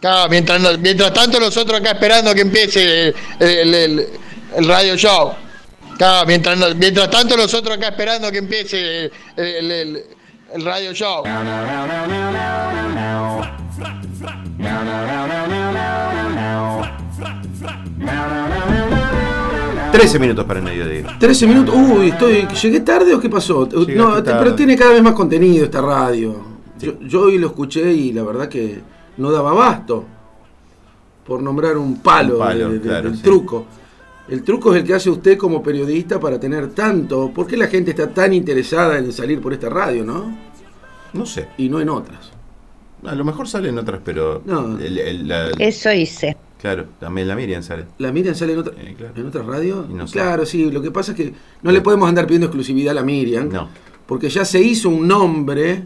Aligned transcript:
Claro, 0.00 0.28
mientras, 0.28 0.60
no- 0.60 0.78
mientras 0.78 1.12
tanto 1.12 1.40
nosotros 1.40 1.80
acá 1.80 1.92
esperando 1.92 2.34
que 2.34 2.40
empiece 2.42 3.08
el, 3.08 3.14
el- 3.40 3.74
el- 3.74 4.06
el 4.56 4.64
radio 4.66 4.96
show. 4.96 5.32
Claro, 5.96 6.26
mientras, 6.26 6.74
mientras 6.76 7.10
tanto 7.10 7.36
nosotros 7.36 7.76
acá 7.76 7.88
esperando 7.88 8.30
que 8.30 8.38
empiece 8.38 9.04
el, 9.06 9.12
el- 9.36 9.70
el- 9.72 10.04
el 10.54 10.64
radio 10.64 10.92
show. 10.92 11.24
13 19.92 20.18
minutos 20.18 20.44
para 20.44 20.58
el 20.60 20.64
mediodía. 20.64 21.16
13 21.18 21.46
minutos. 21.46 21.74
Uy, 21.74 22.08
estoy, 22.08 22.46
¿llegué 22.62 22.80
tarde 22.80 23.14
o 23.14 23.20
qué 23.20 23.28
pasó? 23.30 23.66
Llegaste 23.68 23.94
No, 23.94 24.22
tarde. 24.22 24.38
pero 24.44 24.54
tiene 24.54 24.76
cada 24.76 24.92
vez 24.92 25.02
más 25.02 25.14
contenido 25.14 25.64
esta 25.64 25.80
radio. 25.80 26.36
Yo, 26.78 27.00
yo 27.00 27.22
hoy 27.22 27.38
lo 27.38 27.46
escuché 27.48 27.92
y 27.92 28.12
la 28.12 28.22
verdad 28.22 28.48
que 28.48 28.80
no 29.16 29.30
daba 29.30 29.50
abasto. 29.50 30.04
Por 31.26 31.42
nombrar 31.42 31.76
un 31.76 31.96
palo, 32.00 32.34
Un 32.34 32.38
palo, 32.40 32.68
de- 32.70 32.78
de- 32.78 32.80
claro, 32.88 33.08
del 33.08 33.16
sí. 33.18 33.22
truco. 33.24 33.66
El 34.28 34.42
truco 34.42 34.74
es 34.74 34.80
el 34.80 34.86
que 34.86 34.94
hace 34.94 35.10
usted 35.10 35.36
como 35.38 35.62
periodista 35.62 36.18
para 36.20 36.38
tener 36.38 36.70
tanto. 36.70 37.30
¿Por 37.32 37.46
qué 37.46 37.56
la 37.56 37.68
gente 37.68 37.90
está 37.92 38.08
tan 38.12 38.32
interesada 38.32 38.98
en 38.98 39.12
salir 39.12 39.40
por 39.40 39.52
esta 39.52 39.68
radio, 39.68 40.04
no? 40.04 40.36
No 41.12 41.26
sé. 41.26 41.48
Y 41.58 41.68
no 41.68 41.80
en 41.80 41.88
otras. 41.88 42.30
A 43.04 43.14
lo 43.14 43.24
mejor 43.24 43.48
salen 43.48 43.78
otras, 43.78 44.00
pero. 44.04 44.42
No. 44.44 44.78
el- 44.78 44.98
el- 44.98 45.28
la- 45.28 45.50
Eso 45.58 45.92
hice. 45.92 46.36
claro, 46.60 46.86
también 46.98 47.28
la 47.28 47.36
Miriam 47.36 47.62
sale. 47.62 47.84
¿La 47.98 48.10
Miriam 48.10 48.34
sale 48.34 48.52
en, 48.54 48.58
otra, 48.58 48.72
Eh, 48.82 48.94
claro. 48.96 49.12
en 49.16 49.26
otras 49.26 49.46
radios? 49.46 49.86
Y 49.90 49.94
no 49.94 50.06
sé. 50.08 50.14
claro, 50.14 50.44
sí. 50.46 50.70
Lo 50.70 50.82
que 50.82 50.90
pasa 50.90 51.12
es 51.12 51.16
que 51.16 51.32
no 51.62 51.70
le 51.70 51.80
podemos 51.80 52.08
andar 52.08 52.26
pidiendo 52.26 52.46
exclusividad 52.46 52.92
a 52.92 52.94
la 52.94 53.02
Miriam. 53.04 53.48
No. 53.48 53.68
Porque 54.06 54.28
ya 54.28 54.44
se 54.44 54.60
hizo 54.60 54.88
un 54.88 55.06
nombre 55.06 55.84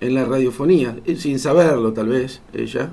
en 0.00 0.14
la 0.14 0.24
radiofonía, 0.24 0.96
sin 1.16 1.38
saberlo 1.38 1.92
tal 1.92 2.08
vez, 2.08 2.40
ella. 2.52 2.90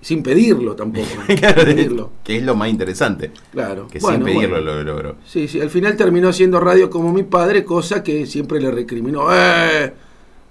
Sin 0.00 0.22
pedirlo 0.24 0.74
tampoco. 0.74 1.06
Claro, 1.38 1.62
sin 1.64 1.74
pedirlo. 1.76 2.10
que 2.24 2.36
es 2.36 2.42
lo 2.42 2.56
más 2.56 2.68
interesante. 2.68 3.30
Claro. 3.52 3.86
Que 3.86 4.00
Bueno, 4.00 4.16
sin 4.26 4.34
pedirlo 4.34 4.56
bueno. 4.62 4.72
lo 4.72 4.82
logró. 4.82 5.16
Sí, 5.24 5.46
sí. 5.46 5.60
Al 5.60 5.70
final 5.70 5.96
terminó 5.96 6.28
haciendo 6.28 6.58
radio 6.58 6.90
como 6.90 7.12
mi 7.12 7.22
padre, 7.22 7.64
cosa 7.64 8.02
que 8.02 8.26
siempre 8.26 8.60
le 8.60 8.70
recriminó. 8.72 9.32
¡Eh! 9.32 9.92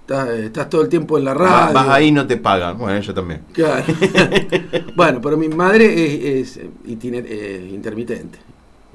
Estás, 0.00 0.28
estás 0.30 0.70
todo 0.70 0.80
el 0.82 0.88
tiempo 0.88 1.18
en 1.18 1.24
la 1.26 1.34
radio. 1.34 1.74
Vas 1.74 1.88
ahí 1.88 2.06
y 2.08 2.12
no 2.12 2.26
te 2.26 2.38
pagan. 2.38 2.78
Bueno, 2.78 2.98
yo 3.00 3.12
también. 3.12 3.42
Claro. 3.52 3.84
bueno, 4.96 5.20
pero 5.20 5.36
mi 5.36 5.48
madre 5.48 6.40
es, 6.40 6.56
es 6.56 6.64
itiner- 6.86 7.26
eh, 7.28 7.68
intermitente, 7.72 8.38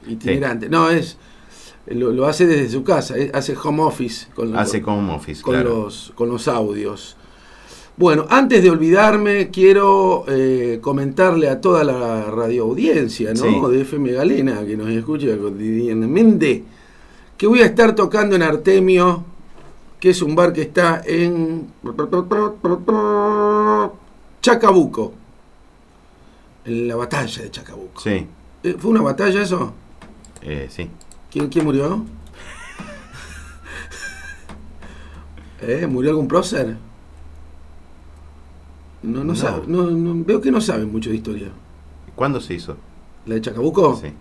itinerante. 0.07 0.69
No, 0.69 0.89
es 0.89 1.17
lo, 1.89 2.11
lo 2.11 2.25
hace 2.27 2.45
desde 2.47 2.69
su 2.69 2.83
casa, 2.83 3.17
eh, 3.17 3.31
hace 3.33 3.55
home 3.61 3.81
office 3.83 4.27
con, 4.33 4.51
los- 4.51 4.59
Hace 4.61 4.81
como 4.81 5.15
office, 5.15 5.41
con, 5.41 5.53
claro. 5.53 5.83
los, 5.85 6.11
con 6.15 6.29
los 6.29 6.47
audios. 6.47 7.15
Bueno, 7.97 8.25
antes 8.29 8.61
de 8.61 8.69
olvidarme, 8.69 9.49
quiero 9.49 10.23
eh, 10.27 10.77
comentarle 10.81 11.49
a 11.49 11.59
toda 11.59 11.83
la 11.83 12.25
radioaudiencia 12.25 13.33
¿no? 13.33 13.41
Sí. 13.69 13.71
de 13.75 13.81
FM 13.81 14.11
Galena, 14.11 14.63
que 14.65 14.77
nos 14.77 14.89
escucha 14.89 15.35
cotidianamente, 15.37 16.63
que 17.35 17.47
voy 17.47 17.61
a 17.61 17.65
estar 17.65 17.95
tocando 17.95 18.35
en 18.35 18.43
Artemio, 18.43 19.23
que 19.99 20.11
es 20.11 20.21
un 20.21 20.35
bar 20.35 20.53
que 20.53 20.61
está 20.61 21.01
en 21.05 21.67
Chacabuco, 24.41 25.13
en 26.65 26.87
la 26.87 26.95
batalla 26.95 27.41
de 27.43 27.51
Chacabuco. 27.51 27.99
Sí, 28.01 28.25
Eh, 28.63 28.75
¿Fue 28.77 28.91
una 28.91 29.01
batalla 29.01 29.41
eso? 29.41 29.73
eh, 30.41 30.67
sí. 30.69 30.89
¿Quién, 31.37 31.49
quién 31.49 31.65
murió? 31.65 32.03
¿Eh? 35.61 35.85
¿Murió 35.87 36.09
algún 36.11 36.27
prócer? 36.27 36.77
No, 39.03 39.19
no, 39.19 39.23
No. 39.25 39.35
sabe. 39.35 39.61
No, 39.67 39.83
no- 39.83 40.23
veo 40.25 40.41
que 40.41 40.49
no 40.49 40.59
saben 40.61 40.91
mucho 40.91 41.11
de 41.11 41.17
historia. 41.17 41.49
¿Cuándo 42.15 42.41
se 42.41 42.55
hizo? 42.55 42.75
¿La 43.27 43.35
de 43.35 43.41
Chacabuco? 43.41 43.99
Sí. 44.01 44.11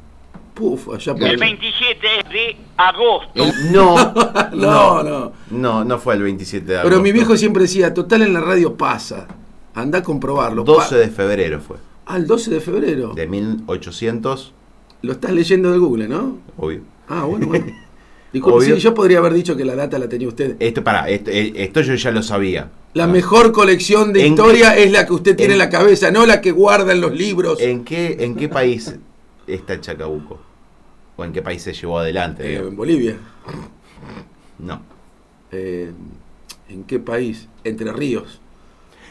Puf, 0.52 0.88
allá 0.94 1.14
por... 1.14 1.22
El 1.26 1.38
27 1.38 2.06
de 2.30 2.56
agosto. 2.76 3.32
No, 3.70 4.12
no, 4.52 5.02
no. 5.02 5.32
no, 5.50 5.84
no 5.84 5.98
fue 5.98 6.14
el 6.16 6.22
27 6.22 6.66
de 6.66 6.74
agosto. 6.78 6.90
Pero 6.90 7.02
mi 7.02 7.12
viejo 7.12 7.34
siempre 7.38 7.62
decía, 7.62 7.94
total 7.94 8.22
en 8.22 8.34
la 8.34 8.40
radio 8.42 8.76
pasa. 8.76 9.26
Anda 9.74 10.00
a 10.00 10.02
comprobarlo. 10.02 10.64
12 10.64 10.90
Pa- 10.90 10.96
de 10.96 11.08
febrero 11.08 11.60
fue. 11.60 11.78
Ah, 12.04 12.16
el 12.18 12.26
12 12.26 12.50
de 12.50 12.60
febrero. 12.60 13.14
De 13.14 13.26
1800, 13.26 14.52
Lo 15.00 15.12
estás 15.12 15.30
leyendo 15.32 15.72
de 15.72 15.78
Google, 15.78 16.08
¿no? 16.08 16.36
obvio. 16.58 16.82
Ah, 17.08 17.24
bueno, 17.24 17.46
bueno. 17.46 17.66
Disculpe, 18.32 18.64
sí, 18.66 18.76
yo 18.80 18.92
podría 18.92 19.18
haber 19.18 19.32
dicho 19.32 19.56
que 19.56 19.64
la 19.64 19.74
data 19.76 19.98
la 19.98 20.08
tenía 20.08 20.28
usted. 20.28 20.56
Esto, 20.58 20.84
para, 20.84 21.08
esto, 21.08 21.30
eh, 21.30 21.52
esto 21.56 21.80
yo 21.80 21.94
ya 21.94 22.10
lo 22.10 22.22
sabía. 22.22 22.70
La 22.92 23.04
Ah. 23.04 23.06
mejor 23.06 23.52
colección 23.52 24.12
de 24.12 24.26
¿En 24.26 24.32
historia 24.32 24.74
qué- 24.74 24.84
es 24.84 24.92
la 24.92 25.06
que 25.06 25.12
usted 25.14 25.36
tiene 25.36 25.54
en, 25.54 25.60
en- 25.60 25.66
la 25.66 25.70
cabeza, 25.70 26.10
no 26.10 26.26
la 26.26 26.40
que 26.40 26.50
guarda 26.50 26.92
en 26.92 27.00
los 27.00 27.12
libros. 27.14 27.60
¿En 27.60 27.84
qué, 27.84 28.16
¿En 28.20 28.34
qué 28.36 28.48
país 28.48 28.94
está 29.46 29.80
Chacabuco? 29.80 30.40
¿O 31.16 31.24
en 31.24 31.32
qué 31.32 31.40
país 31.40 31.62
se 31.62 31.72
llevó 31.72 31.98
adelante? 32.00 32.54
Eh, 32.54 32.58
en 32.58 32.76
Bolivia. 32.76 33.16
No, 34.58 34.82
Eh, 35.52 35.92
¿En 36.68 36.84
qué 36.84 36.98
país? 36.98 37.48
Entre 37.64 37.90
Ríos. 37.92 38.40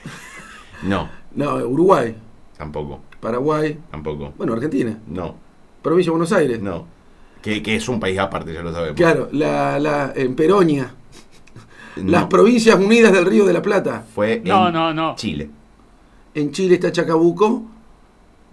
no, 0.84 1.09
No, 1.34 1.55
Uruguay, 1.66 2.16
tampoco, 2.57 3.01
Paraguay, 3.22 3.79
tampoco. 3.91 4.34
bueno, 4.38 4.53
Argentina, 4.53 5.00
No, 5.07 5.35
provincia 5.81 6.09
de 6.09 6.17
Buenos 6.17 6.31
Aires. 6.31 6.61
no. 6.61 6.94
Que, 7.45 7.61
que 7.61 7.75
es 7.75 7.88
un 7.88 8.00
país 8.00 8.17
aparte, 8.17 8.51
ya 8.51 8.63
lo 8.63 8.73
sabemos. 8.73 8.95
Claro, 8.95 9.29
la, 9.31 9.78
la, 9.78 10.11
en 10.16 10.35
Peronia, 10.35 10.95
No, 11.97 12.11
las 12.11 12.25
Provincias 12.25 12.75
Unidas 12.79 13.13
del 13.13 13.23
Río 13.25 13.45
de 13.45 13.53
la 13.53 13.61
Plata. 13.61 14.03
fue 14.16 14.41
No, 14.44 14.67
en 14.67 14.73
no, 14.73 14.94
no. 14.95 15.16
Chile. 15.16 15.50
En 16.34 16.51
Chile 16.51 16.73
está 16.75 16.91
Chacabuco. 16.91 17.63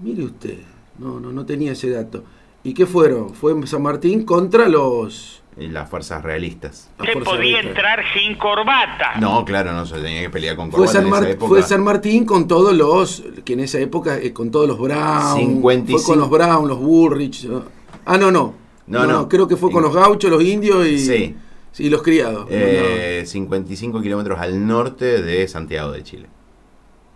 Mire 0.00 0.24
usted, 0.24 0.58
no, 0.98 1.18
no, 1.18 1.32
no 1.32 1.46
tenía 1.46 1.72
ese 1.72 1.88
dato. 1.90 2.22
¿Y 2.64 2.74
qué 2.74 2.84
fueron? 2.86 3.32
Fue 3.34 3.52
en 3.52 3.66
San 3.66 3.82
Martín 3.82 4.24
contra 4.24 4.68
los... 4.68 5.42
en 5.56 5.72
las 5.72 5.88
fuerzas 5.88 6.22
realistas. 6.22 6.90
las 6.98 7.06
Se 7.06 7.12
fuerzas 7.14 7.34
podía 7.34 7.52
realistas. 7.62 7.66
entrar 7.70 8.00
sin 8.14 8.36
corbata. 8.36 9.18
No, 9.20 9.44
claro, 9.46 9.72
no 9.72 9.86
se 9.86 9.96
tenía 10.02 10.20
que 10.20 10.30
pelear 10.30 10.54
con 10.54 10.70
Fue 10.70 10.80
corbata 10.80 10.92
San, 10.98 11.04
en 11.04 11.10
Mar- 11.10 11.22
esa 11.22 11.32
época. 11.32 11.48
fue 11.48 11.62
San 11.62 11.82
Martín 11.82 12.24
con 12.26 12.46
todos 12.46 12.74
los, 12.74 13.24
que 13.44 13.54
en 13.54 13.60
esa 13.60 13.78
época, 13.80 14.18
eh, 14.18 14.32
con 14.34 14.50
todos 14.50 14.68
los 14.68 14.78
Brown, 14.78 15.38
55. 15.38 15.98
fue 15.98 16.06
con 16.12 16.20
los 16.20 16.28
Brown, 16.30 16.68
los 16.68 16.78
Bullrich. 16.78 17.44
¿no? 17.46 17.62
Ah, 18.04 18.18
no, 18.18 18.30
no. 18.30 18.60
No, 18.86 19.06
no. 19.06 19.28
creo 19.28 19.46
que 19.48 19.56
fue 19.56 19.70
con 19.70 19.82
los 19.82 19.94
gauchos, 19.94 20.30
los 20.30 20.42
indios 20.42 20.86
y, 20.86 20.98
Sí. 20.98 21.36
y 21.78 21.88
los 21.88 22.02
criados. 22.02 22.46
Eh, 22.50 23.22
55 23.26 24.00
kilómetros 24.02 24.38
al 24.40 24.66
norte 24.66 25.22
de 25.22 25.46
Santiago 25.48 25.92
de 25.92 26.02
Chile. 26.02 26.26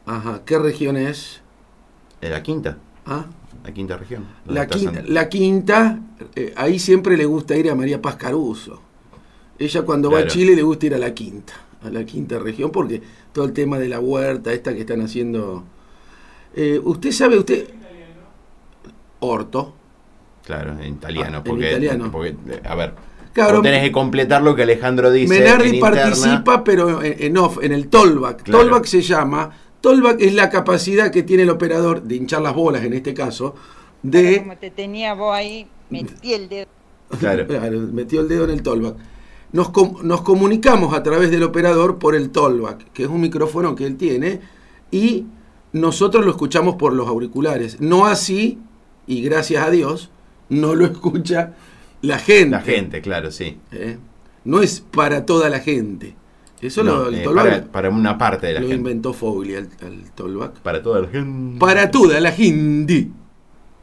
Ajá, 0.06 0.42
¿qué 0.46 0.58
región 0.58 0.96
es? 0.96 1.40
¿En 2.20 2.30
la 2.30 2.42
quinta? 2.42 2.78
Ah, 3.04 3.26
La 3.64 3.72
quinta 3.72 3.96
región. 3.96 4.24
¿Dónde 4.44 4.60
La 4.60 4.66
quinta, 4.68 4.94
San- 4.94 5.14
la 5.14 5.28
quinta 5.28 6.00
eh, 6.36 6.52
ahí 6.56 6.78
siempre 6.78 7.16
le 7.16 7.24
gusta 7.24 7.56
ir 7.56 7.68
a 7.70 7.74
María 7.74 8.00
Paz 8.00 8.14
Caruso. 8.16 8.80
Ella 9.58 9.82
cuando 9.82 10.10
va 10.10 10.20
a. 10.20 10.26
Chile 10.28 10.54
le 10.54 10.62
gusta 10.62 10.86
ir 10.86 10.94
a 10.94 10.98
la 10.98 11.12
quinta, 11.14 11.52
a 11.82 11.90
la 11.90 12.04
quinta 12.06 12.38
región, 12.38 12.70
porque 12.70 13.02
todo 13.32 13.44
el 13.44 13.52
tema 13.52 13.78
de 13.78 13.88
la 13.88 13.98
huerta, 13.98 14.52
esta 14.52 14.72
que 14.74 14.80
están 14.82 15.00
haciendo... 15.00 15.64
Eh, 16.54 16.80
usted 16.84 17.10
sabe, 17.10 17.38
usted... 17.38 17.68
Orto. 19.20 19.74
Claro, 20.46 20.72
en 20.80 20.94
italiano. 20.94 21.38
Ah, 21.38 21.42
en 21.44 21.44
porque, 21.44 21.68
italiano. 21.70 22.10
porque, 22.10 22.28
eh, 22.48 22.62
a 22.64 22.74
ver, 22.74 22.94
Claro, 23.34 23.60
tenés 23.60 23.82
que 23.82 23.92
completar 23.92 24.40
lo 24.42 24.54
que 24.56 24.62
Alejandro 24.62 25.10
dice. 25.10 25.38
Menardi 25.38 25.74
en 25.74 25.80
participa, 25.80 26.64
pero 26.64 27.02
en, 27.02 27.16
en 27.18 27.36
off, 27.36 27.58
en 27.60 27.72
el 27.72 27.88
tollback. 27.88 28.44
Claro. 28.44 28.60
Tollback 28.64 28.84
se 28.86 29.02
llama. 29.02 29.50
Tollback 29.82 30.20
es 30.22 30.32
la 30.32 30.48
capacidad 30.48 31.10
que 31.10 31.22
tiene 31.22 31.42
el 31.42 31.50
operador 31.50 32.02
de 32.02 32.16
hinchar 32.16 32.40
las 32.40 32.54
bolas, 32.54 32.82
en 32.84 32.94
este 32.94 33.12
caso, 33.12 33.54
de. 34.02 34.38
Como 34.38 34.56
te 34.56 34.70
tenía 34.70 35.12
vos 35.12 35.34
ahí, 35.34 35.66
metí 35.90 36.32
el 36.32 36.48
dedo. 36.48 36.66
Claro. 37.20 37.46
Claro, 37.48 37.78
metió 37.92 38.20
el 38.22 38.28
dedo 38.28 38.44
en 38.44 38.50
el 38.50 38.62
tollback. 38.62 38.94
Nos, 39.52 39.68
com- 39.68 39.98
nos 40.02 40.22
comunicamos 40.22 40.94
a 40.94 41.02
través 41.02 41.30
del 41.30 41.42
operador 41.42 41.98
por 41.98 42.14
el 42.16 42.30
tollback, 42.30 42.90
que 42.92 43.02
es 43.02 43.08
un 43.08 43.20
micrófono 43.20 43.74
que 43.74 43.84
él 43.86 43.96
tiene, 43.96 44.40
y 44.90 45.26
nosotros 45.72 46.24
lo 46.24 46.30
escuchamos 46.30 46.76
por 46.76 46.92
los 46.94 47.06
auriculares. 47.06 47.80
No 47.80 48.06
así, 48.06 48.58
y 49.06 49.20
gracias 49.22 49.62
a 49.64 49.70
Dios, 49.70 50.10
no 50.48 50.74
lo 50.74 50.84
escucha 50.86 51.52
la 52.02 52.18
gente. 52.18 52.50
La 52.50 52.60
gente, 52.60 53.00
claro, 53.00 53.30
sí. 53.30 53.58
¿eh? 53.72 53.98
No 54.44 54.62
es 54.62 54.80
para 54.80 55.26
toda 55.26 55.48
la 55.48 55.60
gente. 55.60 56.14
Eso 56.62 56.82
No, 56.82 56.96
lo, 56.96 57.08
el 57.08 57.16
eh, 57.16 57.24
para, 57.34 57.64
para 57.64 57.90
una 57.90 58.16
parte 58.16 58.46
de 58.46 58.54
la 58.54 58.60
lo 58.60 58.66
gente. 58.68 58.76
inventó 58.80 59.12
Fogli, 59.12 59.54
el, 59.54 59.68
el 59.82 60.10
tollback. 60.12 60.60
Para 60.60 60.82
toda 60.82 61.02
la 61.02 61.08
gente. 61.08 61.58
Para 61.58 61.90
toda 61.90 62.18
la 62.20 62.32
gente. 62.32 63.08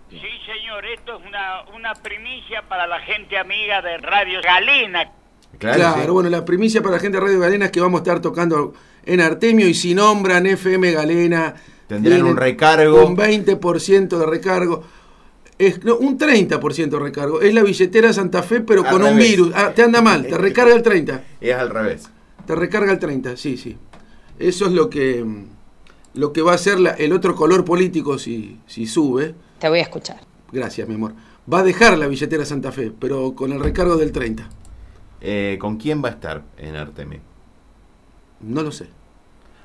Sí, 0.10 0.18
señor, 0.46 0.86
esto 0.86 1.20
es 1.20 1.28
una, 1.28 1.62
una 1.76 1.94
primicia 1.96 2.64
para 2.68 2.88
la 2.88 3.00
gente 3.02 3.38
amiga 3.38 3.82
de 3.82 3.98
Radio 3.98 4.40
Galena. 4.44 5.12
Claro, 5.60 5.78
Claro, 5.78 6.04
sí. 6.06 6.10
bueno, 6.12 6.30
la 6.30 6.46
primicia 6.46 6.82
para 6.82 6.96
la 6.96 7.00
gente 7.00 7.18
de 7.20 7.24
Radio 7.26 7.40
Galena 7.40 7.66
es 7.66 7.72
que 7.72 7.80
vamos 7.82 8.00
a 8.00 8.04
estar 8.04 8.22
tocando 8.22 8.74
en 9.06 9.22
Artemio 9.22 9.68
y 9.68 9.74
si 9.76 9.94
nombran 9.94 10.46
FM 10.48 10.92
Galena. 10.94 11.54
Tendrán 11.88 12.24
un 12.24 12.38
recargo. 12.38 13.06
Un 13.06 13.16
20% 13.16 14.18
de 14.18 14.26
recargo. 14.26 14.84
Es, 15.58 15.84
no, 15.84 15.96
un 15.98 16.18
30% 16.18 16.90
de 16.90 17.00
recargo. 17.00 17.42
Es 17.42 17.54
la 17.54 17.62
billetera 17.64 18.12
Santa 18.12 18.42
Fe, 18.44 18.62
pero 18.62 18.84
Al 18.84 18.92
con 18.92 19.04
un 19.04 19.18
virus. 19.18 19.52
Ah, 19.56 19.72
te 19.76 19.84
anda 19.84 20.02
mal, 20.02 20.26
te 20.26 20.38
recarga 20.38 20.74
el 20.74 20.82
30. 20.82 21.24
Es 21.40 21.54
al 21.56 21.70
revés. 21.70 22.10
Te 22.48 22.56
recarga 22.56 22.92
el 22.92 23.00
30, 23.00 23.38
sí, 23.38 23.58
sí. 23.58 23.78
Eso 24.40 24.66
es 24.66 24.72
lo 24.72 24.90
que. 24.90 25.24
lo 26.16 26.34
que 26.34 26.42
va 26.42 26.54
a 26.54 26.58
ser 26.58 26.80
la- 26.80 26.92
el 26.92 27.12
otro 27.14 27.36
color 27.36 27.64
político 27.66 28.18
si, 28.20 28.60
si 28.68 28.86
sube, 28.88 29.34
Te 29.60 29.68
voy 29.70 29.80
a 29.80 29.84
escuchar. 29.84 30.18
gracias 30.52 30.88
mi 30.88 30.94
amor, 30.96 31.14
va 31.52 31.60
a 31.60 31.64
dejar 31.64 31.98
la 31.98 32.06
billetera 32.08 32.46
Santa 32.46 32.72
Fe, 32.72 32.92
pero 33.00 33.34
con 33.34 33.52
el 33.52 33.60
recargo 33.60 33.96
del 33.98 34.12
30. 34.12 34.48
Eh, 35.22 35.58
¿Con 35.60 35.78
quién 35.78 36.04
va 36.04 36.10
a 36.10 36.12
estar 36.12 36.44
en 36.58 36.76
Artemio? 36.76 37.20
No 38.42 38.62
lo 38.62 38.72
sé. 38.72 38.88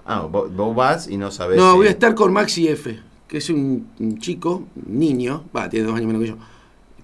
Ah, 0.06 0.20
vos, 0.22 0.54
vos 0.54 0.74
vas 0.74 1.08
y 1.08 1.16
no 1.18 1.30
sabés. 1.30 1.58
No, 1.58 1.72
si- 1.72 1.76
voy 1.78 1.86
a 1.88 1.90
estar 1.90 2.14
con 2.14 2.32
Maxi 2.32 2.68
F, 2.68 2.98
que 3.28 3.38
es 3.38 3.50
un, 3.50 3.86
un 4.00 4.18
chico, 4.18 4.64
un 4.86 4.98
niño, 4.98 5.44
va, 5.56 5.68
tiene 5.68 5.86
dos 5.86 5.94
años 5.96 6.06
menos 6.06 6.22
que 6.22 6.28
yo, 6.28 6.36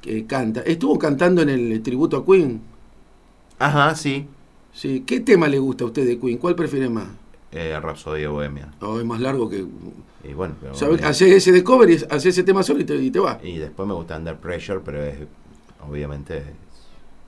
que 0.00 0.26
canta. 0.26 0.60
Estuvo 0.62 0.98
cantando 0.98 1.42
en 1.42 1.50
el 1.50 1.82
tributo 1.82 2.16
a 2.16 2.24
Queen. 2.26 2.60
Ajá, 3.58 3.94
sí. 3.94 4.26
Sí. 4.72 5.04
¿Qué 5.06 5.20
tema 5.20 5.46
le 5.48 5.58
gusta 5.58 5.84
a 5.84 5.86
usted 5.88 6.06
de 6.06 6.18
Queen? 6.18 6.38
¿Cuál 6.38 6.54
prefiere 6.56 6.88
más? 6.88 7.06
Eh, 7.52 7.78
Rapsodia 7.80 8.28
Bohemia. 8.30 8.72
Oh, 8.80 8.98
es 8.98 9.04
más 9.06 9.20
largo 9.20 9.48
que... 9.48 9.64
Y 10.24 10.32
bueno, 10.32 10.54
pero- 10.60 10.74
¿Sabe? 10.74 10.98
Hace 11.04 11.36
ese 11.36 11.52
de 11.52 11.62
cover 11.62 11.88
y 11.90 11.98
hace 12.10 12.30
ese 12.30 12.42
tema 12.42 12.62
solo 12.64 12.80
y 12.80 12.84
te, 12.84 12.96
y 12.96 13.10
te 13.10 13.20
va. 13.20 13.38
Y 13.44 13.58
después 13.58 13.86
me 13.86 13.94
gusta 13.94 14.16
Under 14.16 14.36
Pressure, 14.36 14.80
pero 14.84 15.04
es 15.04 15.16
obviamente. 15.88 16.38
es- 16.38 16.44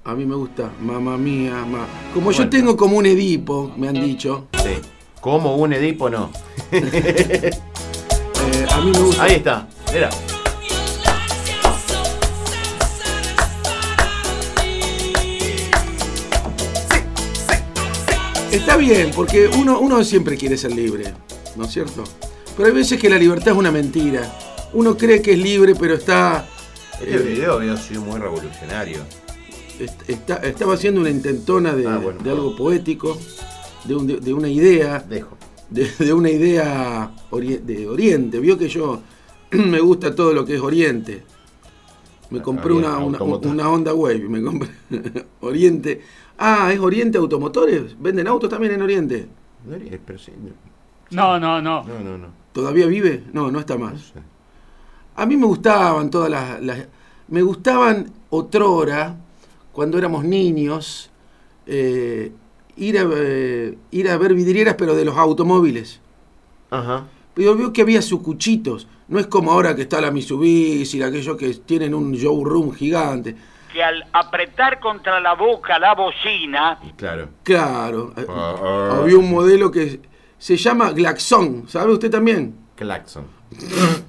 A 0.04 0.14
mí 0.14 0.24
me 0.24 0.34
gusta, 0.34 0.72
mamá 0.82 1.16
mía, 1.18 1.64
ma. 1.70 1.86
Como 2.14 2.30
yo 2.32 2.38
Bueno. 2.38 2.50
tengo 2.50 2.76
como 2.76 2.96
un 2.96 3.06
Edipo, 3.06 3.72
me 3.76 3.88
han 3.88 3.94
dicho, 3.94 4.48
Sí. 4.54 4.70
Como 5.20 5.56
un 5.56 5.72
Edipo, 5.74 6.08
no. 6.10 6.30
eh, 8.52 8.66
a 8.70 8.80
mí 8.80 8.90
me 8.92 8.98
gusta... 9.00 9.22
Ahí 9.22 9.34
está. 9.34 9.66
Mira. 9.92 10.10
Está 18.52 18.76
bien, 18.76 19.10
porque 19.14 19.48
uno, 19.48 19.80
uno 19.80 20.02
siempre 20.04 20.36
quiere 20.36 20.56
ser 20.56 20.72
libre, 20.72 21.12
¿no 21.56 21.64
es 21.64 21.72
cierto? 21.72 22.04
Pero 22.56 22.68
hay 22.68 22.74
veces 22.74 22.98
que 23.00 23.10
la 23.10 23.18
libertad 23.18 23.48
es 23.52 23.58
una 23.58 23.70
mentira. 23.70 24.22
Uno 24.72 24.96
cree 24.96 25.20
que 25.20 25.32
es 25.32 25.38
libre, 25.38 25.74
pero 25.74 25.94
está... 25.94 26.48
Este 27.00 27.16
eh, 27.16 27.18
video 27.18 27.54
había 27.54 27.76
sido 27.76 28.00
muy 28.02 28.18
revolucionario. 28.18 29.00
está- 30.08 30.36
estaba 30.36 30.74
haciendo 30.74 31.00
una 31.00 31.10
intentona 31.10 31.74
de, 31.74 31.86
Ah, 31.86 31.98
bueno. 31.98 32.20
de 32.22 32.30
algo 32.30 32.56
poético, 32.56 33.18
de, 33.84 33.94
un- 33.94 34.06
de- 34.06 34.20
de 34.20 34.32
una 34.32 34.48
idea, 34.48 35.04
Dejo. 35.06 35.36
De, 35.70 35.90
de 35.98 36.12
una 36.12 36.30
idea 36.30 37.10
ori- 37.30 37.60
de 37.60 37.86
Oriente. 37.88 38.40
Vio 38.40 38.56
que 38.58 38.68
yo 38.68 39.00
me 39.50 39.80
gusta 39.80 40.14
todo 40.14 40.32
lo 40.32 40.44
que 40.44 40.54
es 40.56 40.60
Oriente. 40.60 41.24
Me 42.30 42.40
Ah, 42.40 42.42
compré 42.42 42.72
una, 42.72 42.98
una, 42.98 43.70
Honda 43.70 43.94
Wave, 43.94 44.28
me 44.28 44.42
compré 44.42 44.68
Oriente. 45.40 46.00
Ah, 46.38 46.70
¿es 46.72 46.78
Oriente 46.80 47.18
Automotores? 47.18 47.96
¿Venden 48.00 48.26
autos 48.26 48.50
también 48.50 48.72
en 48.74 48.82
Oriente? 48.82 49.28
No, 51.10 51.38
No, 51.38 51.40
no, 51.40 51.60
no. 51.60 52.18
no. 52.18 52.28
¿Todavía 52.52 52.86
vive? 52.86 53.22
No, 53.32 53.50
no 53.50 53.60
está 53.60 53.76
No 53.76 53.86
más. 53.86 54.00
sé. 54.00 54.20
A 55.14 55.24
mí 55.26 55.36
me 55.36 55.46
gustaban 55.46 56.10
todas 56.10 56.30
las, 56.30 56.60
las- 56.62 56.86
me 57.28 57.42
gustaban 57.42 58.12
otrora, 58.30 59.16
cuando 59.72 59.98
éramos 59.98 60.24
niños, 60.24 61.10
eh, 61.66 62.32
ir, 62.76 62.98
a, 62.98 63.04
eh, 63.14 63.76
ir 63.90 64.08
a 64.08 64.16
ver 64.16 64.34
vidrieras, 64.34 64.74
pero 64.76 64.94
de 64.94 65.04
los 65.04 65.16
automóviles. 65.16 66.00
Ajá. 66.70 67.06
Pero 67.34 67.56
veo 67.56 67.72
que 67.72 67.82
había 67.82 68.02
sucuchitos. 68.02 68.88
No 69.08 69.18
es 69.18 69.26
como 69.26 69.52
ahora 69.52 69.76
que 69.76 69.82
está 69.82 70.00
la 70.00 70.10
Mitsubishi, 70.10 71.02
aquellos 71.02 71.36
que 71.36 71.52
tienen 71.54 71.94
un 71.94 72.12
showroom 72.12 72.72
gigante. 72.72 73.36
Que 73.72 73.82
al 73.82 74.04
apretar 74.12 74.80
contra 74.80 75.20
la 75.20 75.34
boca 75.34 75.78
la 75.78 75.94
bocina, 75.94 76.78
claro. 76.96 77.28
Claro, 77.42 78.12
eh, 78.16 78.26
Ah. 78.28 78.98
había 79.02 79.18
un 79.18 79.30
modelo 79.30 79.70
que 79.70 80.00
se 80.38 80.56
llama 80.56 80.92
Glaxon, 80.92 81.64
¿sabe 81.68 81.92
usted 81.92 82.10
también? 82.10 82.54
Claxon. 82.74 83.24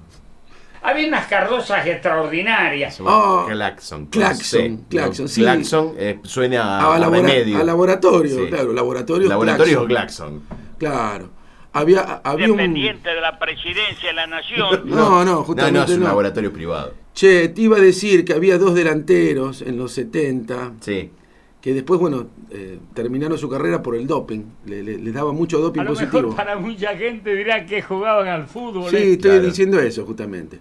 había 0.90 1.08
unas 1.08 1.28
cardosas 1.28 1.86
extraordinarias. 1.86 3.00
Ah, 3.06 3.46
Claxon. 3.50 4.06
Claxon. 4.08 4.86
Claxon, 4.90 5.26
No, 5.26 5.30
sí. 5.30 5.42
Claxon 5.42 5.94
eh, 5.98 6.20
suena 6.24 6.64
a, 6.64 6.80
A, 6.94 6.96
a 6.96 7.00
labora- 7.00 7.22
remedio. 7.22 7.58
a 7.60 7.64
laboratorio, 7.64 8.36
Sí. 8.36 8.48
claro, 8.50 8.74
laboratorio. 8.74 9.28
Laboratorio 9.30 9.86
Claxon. 9.86 10.40
Claxon. 10.42 10.78
Claro. 10.78 11.30
Había, 11.74 12.22
había 12.24 12.46
un... 12.48 12.58
Dependiente 12.58 13.10
de 13.10 13.22
la 13.22 13.38
presidencia 13.38 14.10
de 14.10 14.14
la 14.14 14.26
nación. 14.28 14.84
No, 14.86 14.96
no, 14.96 15.26
No, 15.26 15.44
justamente 15.44 15.78
no, 15.80 15.86
es 15.86 15.92
un 15.92 16.00
no. 16.00 16.06
laboratorio 16.08 16.52
privado. 16.52 16.94
Che, 17.14 17.50
te 17.50 17.62
iba 17.62 17.78
a 17.78 17.82
decir 17.82 18.24
que 18.26 18.34
había 18.34 18.58
dos 18.58 18.74
delanteros 18.74 19.62
en 19.62 19.78
los 19.78 19.92
70 19.92 20.74
Sí. 20.80 21.12
que 21.62 21.74
después, 21.74 22.00
bueno, 22.00 22.28
eh, 22.52 22.80
terminaron 22.94 23.38
su 23.38 23.50
carrera 23.50 23.82
por 23.84 23.96
el 23.96 24.08
doping. 24.08 24.44
Le- 24.66 24.82
le- 24.84 24.98
les 25.00 25.14
daba 25.14 25.34
mucho 25.34 25.60
doping 25.60 25.82
A 25.82 25.84
lo 25.84 25.90
positivo. 25.92 26.22
mejor 26.22 26.36
para 26.36 26.56
mucha 26.58 26.96
gente 26.96 27.36
dirá 27.36 27.66
que 27.66 27.82
jugaban 27.82 28.28
al 28.28 28.48
fútbol. 28.48 28.90
Sí, 28.90 28.96
¿eh? 28.96 29.12
estoy 29.14 29.32
Claro. 29.32 29.46
diciendo 29.46 29.80
eso 29.80 30.06
justamente. 30.06 30.60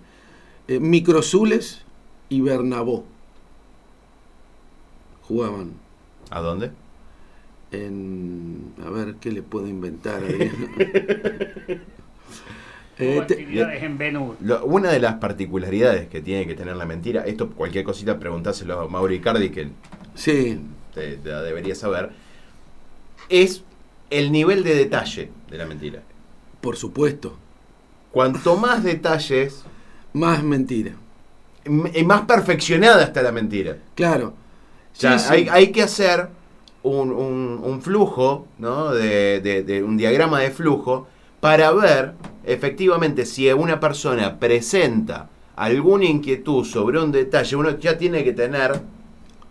Eh, 0.68 0.80
Microzules 0.80 1.82
y 2.28 2.40
Bernabó 2.40 3.04
jugaban 5.22 5.72
¿A 6.30 6.40
dónde? 6.40 6.70
en... 7.72 8.72
A 8.84 8.90
ver, 8.90 9.16
¿qué 9.20 9.30
le 9.32 9.42
puedo 9.42 9.66
inventar? 9.68 10.22
Eh, 12.98 13.22
te- 13.28 13.34
actividades 13.34 13.82
en. 13.82 13.98
Lo- 14.40 14.64
una 14.64 14.90
de 14.90 14.98
las 15.00 15.16
particularidades 15.16 16.08
que 16.08 16.22
tiene 16.22 16.46
que 16.46 16.54
tener 16.54 16.76
la 16.76 16.86
mentira, 16.86 17.26
esto 17.26 17.50
cualquier 17.50 17.84
cosita 17.84 18.18
preguntáselo 18.18 18.80
a 18.80 18.88
Mauro 18.88 19.12
Icardi 19.12 19.50
que 19.50 19.68
sí, 20.14 20.58
te, 20.94 21.18
te 21.18 21.28
la 21.28 21.42
debería 21.42 21.74
saber, 21.74 22.12
es 23.28 23.64
el 24.08 24.32
nivel 24.32 24.64
de 24.64 24.74
detalle 24.76 25.30
de 25.50 25.58
la 25.58 25.66
mentira. 25.66 26.00
por 26.62 26.76
supuesto. 26.78 27.36
Cuanto 28.12 28.56
más 28.56 28.82
detalles, 28.82 29.62
Más 30.16 30.42
mentira. 30.42 30.92
y 31.94 32.04
más 32.04 32.22
perfeccionada 32.22 33.02
está 33.02 33.22
la 33.22 33.32
mentira. 33.32 33.76
Claro. 33.96 34.28
O 34.28 34.34
sea, 34.98 35.18
Sí, 35.18 35.26
sí. 35.28 35.34
Hay, 35.34 35.48
hay 35.50 35.72
que 35.72 35.82
hacer 35.82 36.28
un, 36.84 37.10
un- 37.10 37.60
un 37.62 37.82
flujo, 37.82 38.46
¿no? 38.58 38.92
De, 38.94 39.40
de- 39.40 39.62
de 39.64 39.82
un 39.82 39.96
diagrama 39.96 40.38
de 40.40 40.50
flujo 40.52 41.08
para 41.40 41.72
ver 41.72 42.12
efectivamente 42.44 43.26
si 43.26 43.50
una 43.52 43.80
persona 43.80 44.38
presenta 44.38 45.28
alguna 45.56 46.04
inquietud 46.04 46.64
sobre 46.64 47.00
un 47.02 47.10
detalle, 47.10 47.56
uno 47.56 47.76
ya 47.78 47.98
tiene 47.98 48.22
que 48.22 48.32
tener 48.32 48.80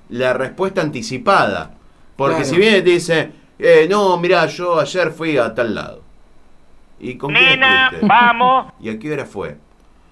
la 0.09 0.33
respuesta 0.33 0.81
anticipada. 0.81 1.75
Porque 2.15 2.37
Claro. 2.37 2.49
si 2.49 2.55
viene 2.57 2.77
y 2.77 2.81
te 2.81 2.89
dice, 2.91 3.31
eh, 3.59 3.87
no, 3.89 4.17
mira, 4.17 4.45
yo 4.45 4.79
ayer 4.79 5.11
fui 5.11 5.37
a 5.37 5.53
tal 5.53 5.75
lado. 5.75 6.01
¿Y 6.99 7.17
con 7.17 7.33
Nena, 7.33 7.91
vamos. 8.03 8.71
¿Y 8.79 8.87
a 8.89 8.97
qué 8.97 9.11
hora 9.11 9.25
fue? 9.25 9.57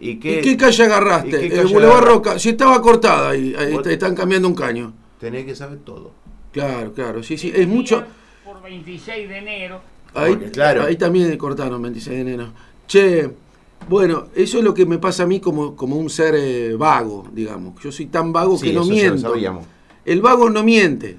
¿Y 0.04 0.10
¿Y 0.12 0.20
qué, 0.20 0.58
calle 0.58 0.84
agarraste? 0.84 1.46
¿Y 1.46 1.50
qué 1.50 1.62
el 1.62 1.68
Boulevard? 1.68 2.04
Roca. 2.04 2.38
Si 2.40 2.50
estaba 2.50 2.82
cortada 2.82 3.30
ahí, 3.30 3.56
están 3.86 4.14
cambiando 4.16 4.48
un 4.48 4.56
caño. 4.56 4.94
Tenés 5.20 5.46
que 5.46 5.56
saber 5.56 5.80
todo. 5.80 6.12
Claro, 6.52 6.92
claro. 6.94 7.24
Sí, 7.24 7.38
sí. 7.38 7.52
Es 7.56 7.68
mucho. 7.68 8.04
Por 8.44 8.62
26 8.62 9.30
de 9.30 9.38
enero. 9.38 9.82
Ahí, 10.14 10.34
Porque, 10.34 10.52
claro. 10.52 10.84
ahí 10.84 10.98
también 10.98 11.36
cortaron 11.38 11.82
26 11.82 12.16
de 12.16 12.22
enero. 12.22 12.48
Che, 12.88 13.32
bueno, 13.90 14.28
eso 14.36 14.58
es 14.60 14.64
lo 14.64 14.74
que 14.74 14.86
me 14.86 14.98
pasa 15.00 15.24
a 15.24 15.26
mí 15.26 15.40
como, 15.40 15.76
como 15.76 15.96
un 15.98 16.10
ser 16.10 16.36
eh, 16.38 16.76
vago, 16.78 17.28
digamos. 17.32 17.82
Yo 17.82 17.92
soy 17.92 18.08
tan 18.08 18.32
vago 18.34 18.58
Sí, 18.58 18.68
que 18.68 18.74
no 18.74 18.82
eso 18.82 18.92
ya 18.92 18.96
lo 18.96 19.02
miento. 19.12 19.30
sabíamos. 19.30 19.66
El 20.06 20.22
vago 20.22 20.50
no 20.50 20.64
miente. 20.64 21.18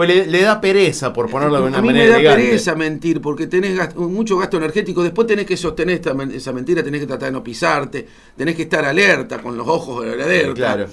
Pues 0.00 0.08
le, 0.08 0.26
le 0.28 0.40
da 0.40 0.58
pereza, 0.62 1.12
por 1.12 1.28
ponerlo 1.28 1.60
de 1.60 1.68
una 1.68 1.76
a 1.76 1.82
mí 1.82 1.88
manera 1.88 2.04
me 2.06 2.10
da 2.10 2.16
elegante. 2.20 2.42
pereza 2.42 2.74
mentir 2.74 3.20
porque 3.20 3.46
tenés 3.46 3.94
mucho 3.96 4.38
gasto 4.38 4.56
energético. 4.56 5.02
Después 5.02 5.26
tenés 5.26 5.44
que 5.44 5.58
sostener 5.58 5.96
esta 5.96 6.16
esa 6.32 6.52
mentira, 6.54 6.82
tenés 6.82 7.02
que 7.02 7.06
tratar 7.06 7.26
de 7.26 7.32
no 7.32 7.44
pisarte, 7.44 8.08
tenés 8.34 8.56
que 8.56 8.62
estar 8.62 8.82
alerta 8.82 9.42
con 9.42 9.58
los 9.58 9.68
ojos 9.68 10.02
alerta. 10.06 10.54
Claro. 10.54 10.86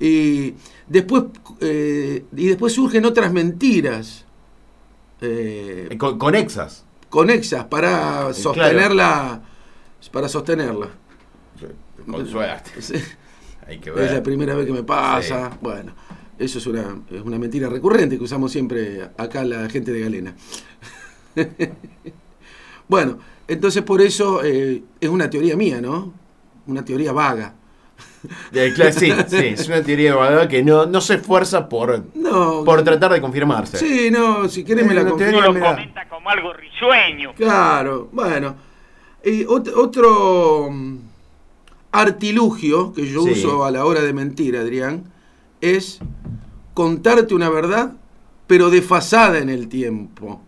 Y 0.00 0.54
después, 0.88 1.24
eh, 1.60 2.24
y 2.36 2.48
después 2.48 2.72
surgen 2.72 3.04
otras 3.04 3.32
mentiras 3.32 4.24
eh, 5.20 5.94
Con, 5.96 6.18
conexas. 6.18 6.84
conexas 7.08 7.66
para 7.66 8.30
Eh, 8.30 8.34
sostenerla. 8.34 9.42
Para 10.10 10.28
sostenerla. 10.28 10.88
Con 12.10 12.26
suerte. 12.26 12.82
Sí, 12.82 12.94
Hay 13.68 13.78
que 13.78 13.90
Es 13.90 14.10
la 14.12 14.22
primera 14.24 14.56
vez 14.56 14.66
que 14.66 14.72
me 14.72 14.82
pasa. 14.82 15.56
Bueno, 15.60 15.92
eso 16.40 16.58
es 16.58 16.66
una, 16.66 16.96
es 17.10 17.20
una 17.22 17.38
mentira 17.38 17.68
recurrente 17.68 18.16
que 18.18 18.24
usamos 18.24 18.50
siempre 18.50 19.08
acá 19.16 19.44
la 19.44 19.68
gente 19.68 19.92
de 19.92 20.00
Galena. 20.00 20.34
bueno, 22.88 23.18
entonces 23.48 23.82
por 23.82 24.00
eso 24.00 24.42
eh, 24.44 24.82
es 25.00 25.08
una 25.08 25.30
teoría 25.30 25.56
mía, 25.56 25.80
¿no? 25.80 26.12
Una 26.66 26.84
teoría 26.84 27.12
vaga. 27.12 27.54
Eh, 28.52 28.72
claro, 28.74 28.92
sí, 28.92 29.10
sí, 29.28 29.36
es 29.36 29.68
una 29.68 29.82
teoría 29.82 30.14
vaga 30.14 30.48
que 30.48 30.62
no, 30.62 30.86
no 30.86 31.00
se 31.00 31.14
esfuerza 31.14 31.68
por, 31.68 32.04
No, 32.14 32.64
por 32.64 32.82
tratar 32.82 33.12
de 33.12 33.20
confirmarse. 33.20 33.78
Sí, 33.78 34.10
no, 34.10 34.48
si 34.48 34.64
querés 34.64 34.86
me 34.86 34.94
la 34.94 35.02
Uno 35.02 35.40
lo 35.40 35.60
comenta 35.60 36.08
como 36.08 36.28
algo 36.30 36.52
risueño. 36.52 37.34
Claro, 37.34 38.08
bueno. 38.12 38.54
Y 39.24 39.44
ot- 39.44 39.72
otro 39.76 40.68
mm, 40.70 40.96
artilugio 41.92 42.92
que 42.92 43.06
yo 43.06 43.22
Sí. 43.24 43.30
uso 43.32 43.64
a 43.64 43.70
la 43.70 43.84
hora 43.84 44.00
de 44.00 44.12
mentir, 44.12 44.56
Adrián, 44.56 45.04
es 45.60 45.98
contarte 46.74 47.34
una 47.34 47.48
verdad, 47.50 47.92
pero 48.46 48.70
desfasada 48.70 49.38
en 49.38 49.48
el 49.48 49.68
tiempo. 49.68 50.40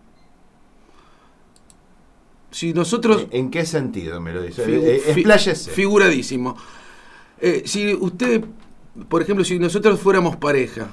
si 2.51 2.71
nosotros... 2.73 3.25
¿En 3.31 3.49
qué 3.49 3.65
sentido 3.65 4.21
me 4.21 4.31
lo 4.31 4.41
dice? 4.43 4.63
Figu- 4.65 4.83
Eh, 4.83 4.95
eh, 4.97 5.13
fi- 5.13 5.21
expláyese. 5.21 5.71
Figuradísimo. 5.71 6.55
Eh, 7.41 7.63
si 7.65 7.93
usted, 7.95 8.43
por 9.09 9.21
ejemplo, 9.23 9.43
si 9.43 9.57
nosotros 9.57 9.99
fuéramos 9.99 10.35
pareja, 10.35 10.89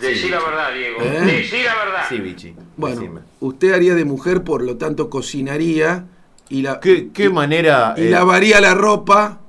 Decí 0.00 0.28
la 0.28 0.40
verdad, 0.40 0.74
Diego. 0.74 1.00
¿Eh? 1.02 1.20
Decí 1.24 1.62
la 1.62 1.74
verdad. 1.76 2.02
Sí, 2.08 2.18
Vichy. 2.18 2.52
bueno, 2.76 3.00
decime. 3.00 3.20
usted 3.38 3.72
haría 3.74 3.94
de 3.94 4.04
mujer, 4.04 4.42
por 4.42 4.62
lo 4.64 4.76
tanto 4.76 5.08
cocinaría 5.08 6.06
y 6.48 6.62
la 6.62 6.80
¿Qué, 6.80 7.10
qué 7.14 7.26
y- 7.26 7.28
manera... 7.28 7.94
y 7.96 8.02
eh, 8.02 8.10
lavaría 8.10 8.60
la 8.60 8.74
ropa. 8.74 9.40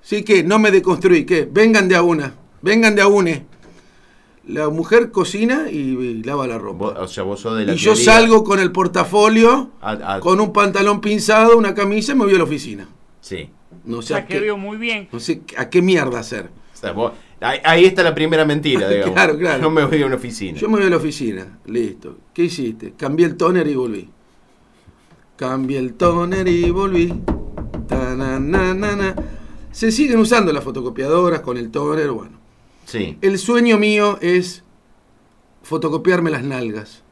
Sí 0.00 0.24
que 0.24 0.42
no 0.42 0.58
me 0.58 0.72
deconstruí, 0.72 1.24
que 1.24 1.48
vengan 1.48 1.86
de 1.86 1.94
a 1.94 2.02
una, 2.02 2.34
vengan 2.62 2.94
de 2.94 3.02
a 3.02 3.08
une. 3.08 3.44
La 4.46 4.68
mujer 4.70 5.12
cocina 5.12 5.70
y, 5.70 5.76
y 5.78 6.22
lava 6.24 6.46
la 6.48 6.58
ropa. 6.58 6.78
vos- 6.86 6.94
o 6.98 7.06
sea, 7.08 7.22
vos 7.22 7.38
sos 7.40 7.56
de 7.56 7.64
la 7.66 7.74
y 7.74 7.76
yo 7.76 7.94
salgo 7.94 8.42
con 8.42 8.58
el 8.58 8.72
portafolio, 8.72 9.70
a- 9.80 10.14
a- 10.16 10.20
con 10.20 10.40
un 10.40 10.52
pantalón 10.52 11.00
pinzado, 11.00 11.56
una 11.56 11.74
camisa 11.74 12.12
y 12.12 12.14
me 12.16 12.24
voy 12.24 12.34
a 12.34 12.38
la 12.38 12.44
oficina. 12.44 12.88
Sí. 13.20 13.48
No 13.84 14.02
sé, 14.02 14.14
Ya 14.14 14.18
a 14.18 14.26
que 14.26 14.34
qué, 14.34 14.40
veo 14.40 14.56
muy 14.56 14.78
bien. 14.78 15.08
no 15.12 15.20
sé 15.20 15.42
a 15.56 15.70
qué 15.70 15.80
mierda 15.80 16.18
hacer. 16.18 16.50
O 16.74 16.76
sea, 16.76 16.90
vos- 16.92 17.12
ahí, 17.40 17.58
ahí 17.64 17.84
está 17.84 18.02
la 18.02 18.14
primera 18.16 18.44
mentira, 18.44 18.88
digamos. 18.88 19.14
Claro, 19.14 19.38
claro. 19.38 19.62
Yo 19.62 19.70
me 19.70 19.84
voy 19.84 20.02
a 20.02 20.06
una 20.06 20.16
oficina. 20.16 20.58
Yo 20.58 20.68
me 20.68 20.78
voy 20.78 20.86
a 20.86 20.90
la 20.90 20.96
oficina, 20.96 21.58
listo. 21.66 22.16
¿Qué 22.34 22.42
hiciste? 22.44 22.94
Cambié 22.96 23.26
el 23.26 23.36
toner 23.36 23.68
y 23.68 23.76
volví. 23.76 24.08
Cambié 25.36 25.78
el 25.78 25.94
toner 25.94 26.48
y 26.48 26.68
volví. 26.70 27.14
Ta-na-na-na-na. 27.86 29.14
Se 29.70 29.92
siguen 29.92 30.18
usando 30.18 30.52
las 30.52 30.64
fotocopiadoras 30.64 31.40
con 31.40 31.56
el 31.56 31.70
toner, 31.70 32.10
bueno. 32.10 32.41
Sí. 32.86 33.18
El 33.22 33.38
sueño 33.38 33.78
mío 33.78 34.18
es 34.20 34.62
fotocopiarme 35.62 36.30
las 36.30 36.42
nalgas. 36.44 37.02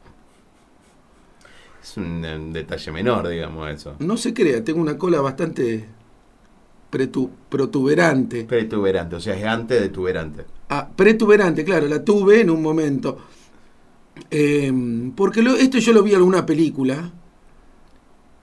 Es 1.82 1.96
un, 1.96 2.52
detalle 2.52 2.92
menor, 2.92 3.28
digamos, 3.28 3.70
eso. 3.70 3.96
No 4.00 4.16
se 4.16 4.34
crea, 4.34 4.62
tengo 4.62 4.80
una 4.80 4.98
cola 4.98 5.20
bastante 5.20 5.86
pretu- 6.92 7.30
protuberante. 7.48 8.44
Pretuberante, 8.44 9.16
o 9.16 9.20
sea, 9.20 9.34
es 9.36 9.44
antes 9.44 9.80
de 9.80 9.88
tuberante. 9.88 10.44
Ah, 10.68 10.88
pretuberante, 10.94 11.64
claro, 11.64 11.88
la 11.88 12.04
tuve 12.04 12.42
en 12.42 12.50
un 12.50 12.62
momento. 12.62 13.18
Eh, 14.30 14.70
porque 15.16 15.40
lo- 15.42 15.56
esto 15.56 15.78
yo 15.78 15.92
lo 15.92 16.02
vi 16.02 16.10
en 16.10 16.16
alguna 16.16 16.44
película 16.44 17.10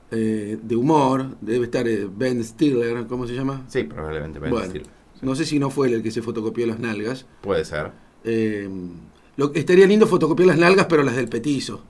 eh, 0.09 0.57
de 0.61 0.75
humor, 0.75 1.37
debe 1.41 1.65
estar 1.65 1.87
eh, 1.87 2.07
Ben 2.09 2.43
Stiller, 2.43 3.05
¿cómo 3.07 3.27
se 3.27 3.33
llama? 3.35 3.65
Sí, 3.67 3.83
probablemente. 3.83 4.39
Ben 4.39 4.49
Bueno, 4.49 4.65
Stiller. 4.69 4.87
No 5.21 5.35
sé 5.35 5.45
si 5.45 5.59
no 5.59 5.69
fue 5.69 5.87
él 5.87 5.95
el 5.95 6.03
que 6.03 6.11
se 6.11 6.21
fotocopió 6.21 6.65
las 6.67 6.79
nalgas. 6.79 7.25
Puede 7.41 7.65
ser. 7.65 7.91
Eh, 8.23 8.69
lo, 9.35 9.53
estaría 9.53 9.85
lindo 9.87 10.07
fotocopiar 10.07 10.47
las 10.47 10.57
nalgas, 10.57 10.87
pero 10.87 11.03
las 11.03 11.15
del 11.15 11.29
petizo. 11.29 11.81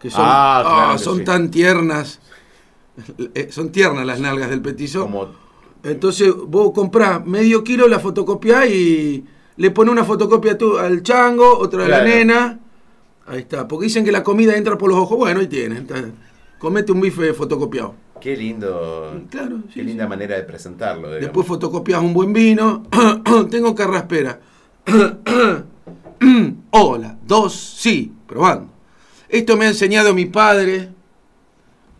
Que 0.00 0.10
son, 0.10 0.20
Ah, 0.24 0.60
claro 0.64 0.90
ah, 0.90 0.92
que 0.96 1.02
son 1.02 1.18
sí. 1.18 1.24
tan 1.24 1.50
tiernas. 1.50 2.20
Eh, 3.34 3.48
son 3.50 3.70
tiernas 3.72 4.06
las 4.06 4.20
nalgas 4.20 4.50
del 4.50 4.60
petizo. 4.62 5.02
Como 5.02 5.28
Entonces 5.82 6.32
vos 6.34 6.72
comprás 6.72 7.24
medio 7.26 7.64
kilo, 7.64 7.88
la 7.88 7.98
fotocopiás 8.00 8.68
y 8.68 9.24
le 9.56 9.70
pones 9.70 9.92
una 9.92 10.04
fotocopia 10.04 10.56
tú 10.58 10.78
al 10.78 11.02
chango, 11.02 11.58
otra 11.58 11.86
a 11.86 11.88
la 11.88 12.04
nena. 12.04 12.60
Ahí 13.26 13.40
está. 13.40 13.66
Porque 13.66 13.84
dicen 13.84 14.04
que 14.04 14.12
la 14.12 14.22
comida 14.22 14.56
entra 14.56 14.76
por 14.78 14.90
los 14.90 14.98
ojos. 14.98 15.16
Bueno, 15.18 15.40
ahí 15.40 15.46
tienes. 15.48 15.80
está. 15.80 16.04
Comete 16.58 16.92
un 16.92 17.00
bife 17.00 17.32
fotocopiado. 17.34 17.94
Qué 18.24 18.34
lindo. 18.38 19.20
Claro, 19.28 19.58
sí, 19.68 19.74
Qué 19.74 19.80
sí. 19.80 19.82
linda 19.82 20.08
manera 20.08 20.34
de 20.34 20.44
presentarlo. 20.44 21.08
digamos. 21.08 21.20
Después 21.20 21.46
fotocopias 21.46 22.00
un 22.00 22.14
buen 22.14 22.32
vino. 22.32 22.84
Tengo 23.50 23.74
carraspera. 23.74 24.40
Hola, 26.70 27.18
dos, 27.26 27.54
sí, 27.54 28.10
probando. 28.26 28.72
Esto 29.28 29.58
me 29.58 29.66
ha 29.66 29.68
enseñado 29.68 30.14
mi 30.14 30.24
padre. 30.24 30.88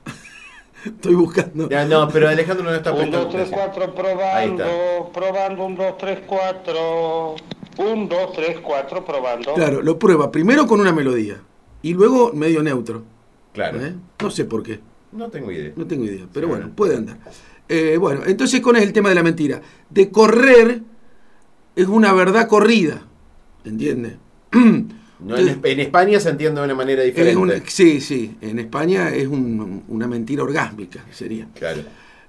Estoy 0.86 1.14
buscando. 1.14 1.68
Ya, 1.68 1.84
no, 1.84 2.08
pero 2.08 2.26
Alejandro 2.26 2.64
no 2.64 2.74
está 2.74 2.90
1, 2.92 3.00
prestando 3.02 3.24
2, 3.26 3.34
3, 3.34 3.52
atención. 3.52 3.92
4, 3.94 4.06
Ahí 4.32 4.48
está. 4.48 4.64
probando, 4.64 5.12
probando, 5.12 5.64
1, 5.66 5.76
2, 5.76 5.98
3, 5.98 6.18
4. 6.26 7.34
1, 7.76 8.06
2, 8.08 8.32
3, 8.32 8.58
4, 8.62 9.04
probando. 9.04 9.52
Claro, 9.52 9.82
lo 9.82 9.98
prueba 9.98 10.32
primero 10.32 10.66
con 10.66 10.80
una 10.80 10.92
melodía 10.92 11.36
y 11.82 11.92
luego 11.92 12.32
medio 12.32 12.62
neutro. 12.62 13.02
Claro. 13.52 13.84
¿eh? 13.84 13.94
No 14.22 14.30
sé 14.30 14.46
por 14.46 14.62
qué, 14.62 14.80
No 15.14 15.28
tengo 15.30 15.50
idea. 15.52 15.72
no 15.76 15.86
tengo 15.86 16.04
idea, 16.04 16.26
pero 16.32 16.46
Sí. 16.48 16.50
bueno, 16.50 16.70
puede 16.74 16.96
andar. 16.96 17.18
Eh, 17.68 17.96
bueno, 17.98 18.22
entonces 18.26 18.60
con 18.60 18.76
el 18.76 18.92
tema 18.92 19.08
de 19.08 19.14
la 19.14 19.22
mentira. 19.22 19.62
De 19.88 20.10
correr 20.10 20.82
es 21.76 21.86
una 21.86 22.12
verdad 22.12 22.46
corrida, 22.48 23.02
¿entiendes? 23.64 24.14
No, 25.20 25.36
en, 25.38 25.60
en 25.62 25.80
España 25.80 26.20
se 26.20 26.28
entiende 26.28 26.60
de 26.60 26.64
una 26.66 26.74
manera 26.74 27.02
Es 27.02 27.08
diferente. 27.14 27.36
una- 27.40 27.54
sí, 27.66 28.00
sí, 28.00 28.36
en 28.40 28.58
España 28.58 29.08
es 29.08 29.26
un- 29.26 29.84
una 29.88 30.06
mentira 30.06 30.42
orgásmica, 30.42 31.04
sería. 31.12 31.48
Claro. 31.54 31.82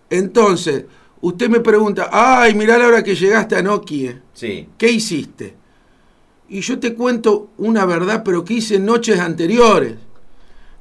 Entonces, 0.10 0.86
usted 1.22 1.50
me 1.50 1.60
pregunta, 1.60 2.10
ay, 2.12 2.54
mirá 2.54 2.77
la 2.77 2.88
hora 2.88 3.04
que 3.04 3.15
llegaste 3.15 3.56
a 3.56 3.62
Nokia, 3.62 4.22
Sí. 4.34 4.68
¿qué 4.77 4.92
hiciste? 4.92 5.56
Y 6.48 6.62
yo 6.62 6.80
te 6.80 6.94
cuento 6.94 7.50
una 7.58 7.86
verdad, 7.86 8.22
pero 8.24 8.46
que 8.46 8.54
hice 8.56 8.80
noches 8.80 9.20
anteriores. 9.20 9.96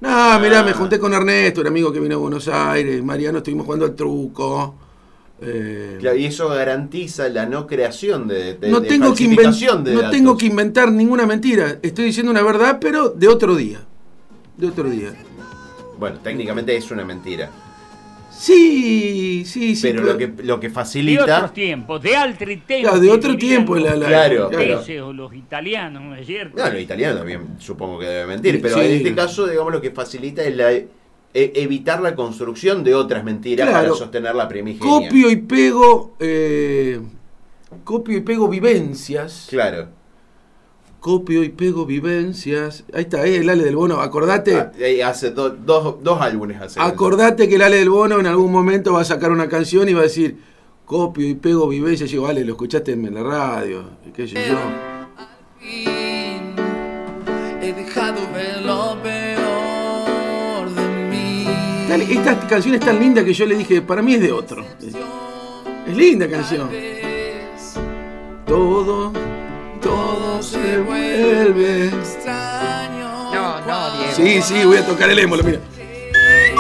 No, 0.04 0.38
mirá, 0.38 0.62
me 0.62 0.73
junté 0.75 0.99
con 0.99 1.14
Ernesto, 1.14 1.62
un 1.62 1.66
amigo 1.68 1.90
que 1.92 1.99
vino 1.99 2.16
a 2.16 2.18
Buenos 2.18 2.46
Aires, 2.49 3.02
Mariano, 3.02 3.38
estuvimos 3.38 3.64
jugando 3.64 3.87
al 3.87 3.94
truco. 3.94 4.75
eh, 5.40 5.96
Claro, 5.99 6.16
y 6.16 6.26
eso 6.26 6.49
garantiza 6.49 7.28
la 7.30 7.46
no 7.46 7.66
creación 7.66 8.28
de, 8.28 8.54
de- 8.54 8.70
no 8.70 8.80
de 8.80 8.88
tengo, 8.88 9.14
que, 9.14 9.25
falsificación 9.25 9.78
inven- 9.80 9.82
de 9.84 9.92
no 9.94 9.99
datos. 10.02 10.11
tengo 10.16 10.37
que 10.37 10.46
inventar 10.46 10.92
ninguna 10.92 11.26
mentira. 11.26 11.78
Estoy 11.82 12.04
diciendo 12.06 12.30
una 12.30 12.42
verdad, 12.42 12.78
pero 12.80 13.08
de 13.08 13.28
otro 13.28 13.56
día. 13.56 13.80
De 14.58 14.66
otro 14.68 14.88
día. 14.90 15.14
Bueno, 15.99 16.18
técnicamente 16.23 16.76
es 16.76 16.90
una 16.90 17.04
mentira. 17.04 17.50
Sí, 18.44 19.42
sí, 19.46 19.74
sí. 19.74 19.82
pero 19.82 20.02
lo 20.02 20.16
que, 20.18 20.32
lo 20.42 20.60
que 20.60 20.68
De 20.68 20.74
facilita. 20.74 21.22
otros 21.36 21.52
tiempos, 21.54 22.02
de 22.02 22.14
altri 22.16 22.56
tempi. 22.58 22.82
Claro, 22.84 23.00
de 23.00 23.10
otro 23.10 23.36
tiempo. 23.36 23.74
los 23.74 23.84
La, 23.84 23.96
la- 23.96 24.06
Claro, 24.06 24.48
claro. 24.50 24.64
franceses 24.66 25.00
o 25.02 25.12
los 25.12 25.34
italianos, 25.34 26.02
¿no 26.02 26.14
es 26.14 26.26
cierto? 26.26 26.58
No, 26.62 26.70
los 26.70 26.80
italianos 26.80 27.18
también 27.18 27.40
supongo 27.58 27.98
que 27.98 28.06
debe 28.06 28.26
mentir, 28.26 28.60
pero 28.60 28.74
Sí. 28.74 28.80
en 28.84 28.92
este 28.92 29.14
caso, 29.14 29.46
digamos, 29.46 29.72
lo 29.72 29.80
que 29.80 29.90
facilita 29.90 30.42
es 30.44 30.54
la, 30.56 30.72
e- 30.72 30.88
evitar 31.32 32.00
la 32.00 32.14
construcción 32.14 32.84
de 32.84 32.94
otras 32.94 33.24
mentiras 33.24 33.68
Claro. 33.68 33.84
para 33.88 33.98
sostener 33.98 34.34
la 34.34 34.46
primigenia. 34.48 34.88
Copio 34.88 35.30
y 35.30 35.36
pego. 35.36 36.14
eh, 36.20 37.00
copio 37.82 38.16
y 38.18 38.20
pego 38.20 38.48
vivencias. 38.48 39.46
Claro. 39.50 39.88
Copio 41.04 41.44
y 41.44 41.50
pego 41.50 41.84
vivencias. 41.84 42.82
Ahí 42.94 43.02
está, 43.02 43.26
eh, 43.26 43.37
el 43.37 43.50
Ale 43.50 43.62
del 43.62 43.76
Bono. 43.76 44.00
Acordate. 44.00 44.56
Ah, 44.56 44.73
hace 45.06 45.32
do- 45.32 45.50
dos, 45.50 45.96
dos 46.02 46.18
álbumes 46.18 46.58
hace. 46.62 46.80
Acordate 46.80 47.46
que 47.46 47.56
el 47.56 47.62
Ale 47.62 47.76
del 47.76 47.90
Bono 47.90 48.18
en 48.20 48.26
algún 48.26 48.50
momento 48.50 48.94
va 48.94 49.02
a 49.02 49.04
sacar 49.04 49.30
una 49.30 49.46
canción 49.46 49.87
y 49.87 49.92
va 49.92 50.00
a 50.00 50.04
decir. 50.04 50.38
Copio 50.87 51.28
y 51.28 51.34
pego 51.34 51.68
vivencias. 51.68 52.08
Y 52.08 52.14
digo, 52.14 52.26
Ale, 52.26 52.42
lo 52.42 52.52
escuchaste 52.52 52.92
en 52.92 53.12
la 53.14 53.23
radio. 53.23 53.84
y 54.08 54.12
qué 54.12 54.26
sé 54.26 54.34
yo. 54.49 54.56
fin 55.61 56.54
he 57.61 57.73
dejado 57.75 58.20
ver 58.32 58.62
lo 58.62 58.96
peor 59.02 60.70
de 60.75 60.88
mí. 61.11 61.46
Dale, 61.87 62.04
esta 62.14 62.49
canción 62.49 62.76
es 62.76 62.80
tan 62.80 62.99
linda 62.99 63.23
que 63.23 63.34
yo 63.34 63.44
le 63.44 63.56
dije, 63.56 63.82
para 63.82 64.00
mí 64.00 64.14
es 64.14 64.23
de 64.23 64.32
otro. 64.32 64.64
Es 65.87 65.94
linda 65.94 66.26
canción. 66.30 66.70
Todo, 68.46 69.12
todo 69.84 70.42
se 70.42 70.78
vuelve. 70.78 71.88
Extraño. 71.88 73.32
No, 73.34 73.60
no, 73.60 73.98
Diego. 73.98 74.14
Sí, 74.16 74.40
sí, 74.42 74.64
voy 74.64 74.78
a 74.78 74.86
tocar 74.86 75.10
el 75.10 75.18
émolo, 75.18 75.44
mira. 75.44 75.58
El 75.78 76.54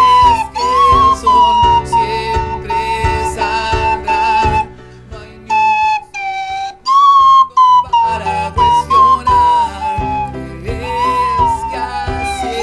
sol 1.18 1.86
siempre 1.86 2.74
saldrá. 3.34 4.68
No 5.10 5.18
hay 5.18 5.38
ni 5.38 5.50
un 5.50 6.06
para 7.90 8.52
cuestionar. 8.54 9.96
Es 10.66 11.52
que 11.70 11.76
así 11.78 12.54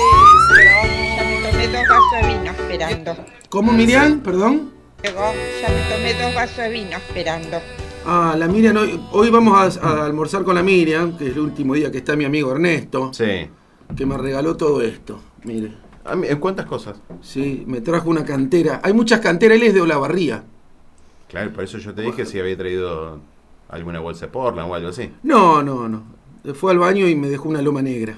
Ya 1.18 1.24
me 1.24 1.38
tomé 1.50 1.66
dos 1.74 1.88
vasos 1.90 2.12
de 2.12 2.28
vino 2.28 2.52
esperando. 2.52 3.12
¿Cómo, 3.50 3.72
Miriam? 3.72 4.20
Perdón. 4.20 4.72
Diego, 5.02 5.34
ya 5.60 5.70
me 5.70 5.82
tomé 5.92 6.14
dos 6.14 6.36
vasos 6.36 6.58
de 6.58 6.70
vino 6.70 6.98
esperando. 6.98 7.60
Ah, 8.06 8.36
la 8.38 8.48
Miriam, 8.48 8.76
hoy, 8.78 9.00
hoy 9.12 9.30
vamos 9.30 9.78
a, 9.78 9.88
a 9.88 10.06
almorzar 10.06 10.44
con 10.44 10.56
la 10.56 10.64
Miriam, 10.64 11.18
que 11.18 11.28
es 11.28 11.34
el 11.34 11.40
último 11.40 11.76
día 11.76 11.92
que 11.92 12.00
está 12.00 12.16
mi 12.16 12.26
amigo 12.26 12.52
Ernesto, 12.52 13.14
Sí. 13.14 13.48
que 13.96 14.06
me 14.06 14.18
regaló 14.18 14.58
todo 14.58 14.82
esto. 14.82 15.20
Mire, 15.44 15.74
¿En 16.06 16.40
cuántas 16.40 16.66
cosas? 16.66 17.00
sí, 17.22 17.64
me 17.68 17.80
trajo 17.82 18.10
una 18.10 18.26
cantera. 18.26 18.82
Hay 18.84 18.94
muchas 18.94 19.20
canteras, 19.20 19.58
él 19.58 19.64
es 19.64 19.74
de 19.76 19.82
Olavarría. 19.82 20.44
Claro, 21.30 21.54
por 21.54 21.64
eso 21.64 21.78
yo 21.78 21.94
te 21.94 22.02
dije 22.02 22.26
si 22.26 22.40
había 22.40 22.58
traído 22.58 23.20
alguna 23.70 24.00
bolsa 24.00 24.26
de 24.26 24.32
Portland 24.32 24.70
o 24.70 24.74
algo 24.76 24.90
así. 24.90 25.12
No, 25.24 25.62
no, 25.62 25.88
no. 25.88 26.04
Fue 26.56 26.72
al 26.72 26.80
baño 26.80 27.08
y 27.08 27.16
me 27.16 27.30
dejó 27.30 27.50
una 27.50 27.62
loma 27.62 27.82
negra. 27.84 28.18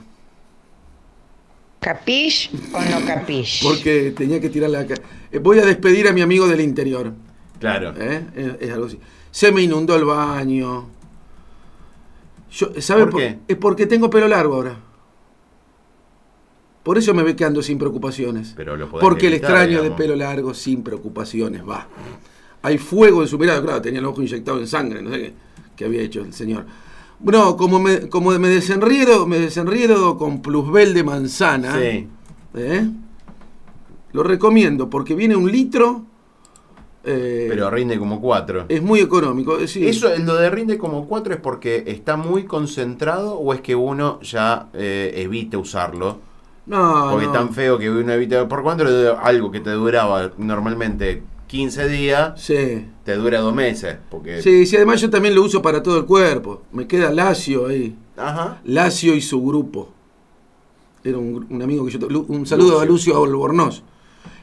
¿Capish 1.82 2.50
o 2.74 2.80
no 2.80 3.06
capish? 3.06 3.62
Porque 3.62 4.12
tenía 4.16 4.40
que 4.40 4.50
tirar 4.50 4.70
la... 4.70 4.82
Eh, 4.84 5.40
Voy 5.40 5.60
a 5.60 5.66
despedir 5.66 6.08
a 6.08 6.13
mi 6.13 6.22
amigo 6.22 6.48
del 6.48 6.62
interior. 6.62 7.12
Claro. 7.60 7.94
¿eh? 7.98 8.25
Es, 8.34 8.54
es 8.62 8.72
algo 8.72 8.86
así. 8.86 8.98
Se 9.34 9.52
me 9.52 9.63
inundó 9.63 9.96
el 9.96 10.06
baño. 10.06 10.86
Yo, 12.52 12.70
¿Sabe 12.80 13.08
¿Por 13.08 13.20
qué? 13.20 13.40
Es 13.48 13.58
porque 13.58 13.88
tengo 13.88 14.08
pelo 14.08 14.28
largo 14.28 14.54
ahora. 14.54 14.78
Por 16.84 17.00
eso 17.00 17.16
me 17.16 17.24
ve 17.24 17.36
que 17.36 17.44
ando 17.44 17.63
sin 17.63 17.80
preocupaciones. 17.80 18.54
Pero 18.56 18.78
lo 18.78 18.92
Porque 18.92 19.25
el 19.25 19.34
evitar, 19.34 19.50
extraño 19.50 19.82
digamos. 19.82 19.90
de 19.90 20.04
pelo 20.04 20.16
largo 20.16 20.54
sin 20.54 20.84
preocupaciones 20.84 21.68
va. 21.68 21.88
Hay 22.62 22.78
fuego 22.78 23.24
en 23.24 23.28
su 23.28 23.40
mirada, 23.40 23.60
claro, 23.63 23.82
tenía 23.82 24.02
el 24.02 24.06
ojo 24.06 24.22
inyectado 24.22 24.60
en 24.60 24.68
sangre, 24.68 25.02
no 25.02 25.10
sé 25.10 25.20
qué, 25.20 25.34
qué 25.78 25.86
había 25.86 26.04
hecho 26.04 26.22
el 26.22 26.32
señor. 26.32 26.66
Bueno, 27.20 27.58
como 27.58 27.80
me, 27.80 28.10
como 28.10 28.38
me 28.38 28.50
desenriedo, 28.50 29.25
me 29.25 29.40
desenriedo 29.40 30.16
con 30.16 30.44
plusbel 30.44 30.94
de 30.94 31.04
manzana. 31.04 31.80
Sí. 31.80 32.08
¿eh? 32.54 32.88
Lo 34.12 34.22
recomiendo 34.22 34.92
porque 34.92 35.16
viene 35.16 35.36
un 35.36 35.52
litro. 35.52 36.06
Eh, 37.03 37.48
Pero 37.50 37.69
rinde 37.69 37.98
como 38.00 38.22
4. 38.22 38.65
es 38.69 38.81
muy 38.81 39.00
económico. 39.01 39.60
eh, 39.60 39.67
sí. 39.67 39.88
Eso, 39.88 40.10
lo 40.19 40.36
de 40.36 40.50
rinde 40.50 40.77
como 40.77 41.07
4 41.07 41.33
es 41.36 41.39
porque 41.39 41.83
está 41.88 42.15
muy 42.17 42.43
concentrado 42.45 43.36
o 43.38 43.53
es 43.53 43.62
que 43.62 43.75
uno 43.75 44.19
ya 44.22 44.69
eh, 44.74 45.12
evite 45.17 45.57
usarlo. 45.57 46.19
no, 46.65 47.10
Porque 47.12 47.25
no. 47.25 47.31
es 47.33 47.38
tan 47.38 47.53
feo 47.53 47.77
que 47.77 47.89
uno 47.89 48.12
evita. 48.13 48.48
¿Por 48.48 48.63
cuánto 48.63 48.86
algo 49.22 49.51
que 49.51 49.60
te 49.60 49.72
duraba 49.72 50.31
normalmente 50.38 51.24
15 51.48 51.88
días? 51.89 52.41
Sí. 52.41 52.86
Te 53.03 53.15
dura 53.15 53.39
dos 53.41 53.53
meses. 53.53 53.98
Porque. 54.10 54.41
Sí, 54.41 54.65
sí, 54.65 54.75
además 54.77 55.01
yo 55.01 55.10
también 55.10 55.36
lo 55.36 55.43
uso 55.43 55.62
para 55.62 55.83
todo 55.83 55.98
el 55.98 56.05
cuerpo. 56.05 56.63
Me 56.72 56.88
queda 56.88 57.12
lacio 57.12 57.67
ahí. 57.67 57.95
Ajá. 58.15 58.62
Lacio 58.63 59.13
y 59.15 59.22
su 59.22 59.43
grupo. 59.43 59.89
Era 61.03 61.17
un, 61.17 61.45
un 61.50 61.62
amigo 61.62 61.86
que 61.86 61.91
yo... 61.91 62.07
Un 62.29 62.45
saludo 62.45 62.79
a 62.79 62.86
Lucio 62.86 63.22
Albornoz. 63.22 63.83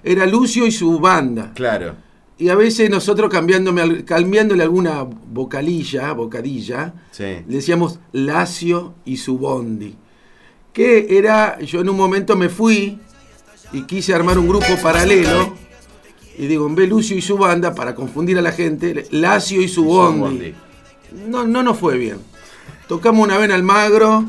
Era 0.05 0.27
Lucio 0.27 0.67
y 0.67 0.71
su 0.73 0.99
banda. 0.99 1.53
Claro. 1.55 1.95
Y 2.41 2.49
a 2.49 2.55
veces 2.57 2.89
nosotros 2.89 3.31
cambiándome, 3.31 4.05
cambiándole 4.05 4.63
alguna 4.63 5.03
vocalilla, 5.05 6.13
bocadilla, 6.15 6.95
Sí. 7.13 7.37
decíamos 7.47 7.99
Lacio 8.13 8.95
y 9.05 9.19
su 9.19 9.37
bondi. 9.39 9.95
Que 10.73 11.19
era, 11.19 11.61
yo 11.61 11.83
en 11.83 11.91
un 11.91 11.97
momento 11.97 12.37
me 12.37 12.49
fui 12.49 12.99
y 13.73 13.83
quise 13.83 14.15
armar 14.15 14.39
un 14.39 14.49
grupo 14.49 14.67
paralelo. 14.83 15.55
Y 16.39 16.47
digo, 16.47 16.67
en 16.67 16.75
vez 16.75 16.89
Lucio 16.89 17.15
y 17.17 17.21
su 17.21 17.37
banda, 17.37 17.75
para 17.75 17.95
confundir 17.95 18.39
a 18.39 18.43
la 18.43 18.53
gente, 18.53 19.07
Lacio 19.11 19.61
y 19.61 19.69
su 19.69 19.85
bondi. 19.85 20.55
No, 21.29 21.47
no 21.47 21.63
nos 21.63 21.77
fue 21.79 21.99
bien. 21.99 22.17
Tocamos 22.89 23.23
una 23.23 23.37
vez 23.37 23.45
en 23.47 23.53
Almagro. 23.53 24.25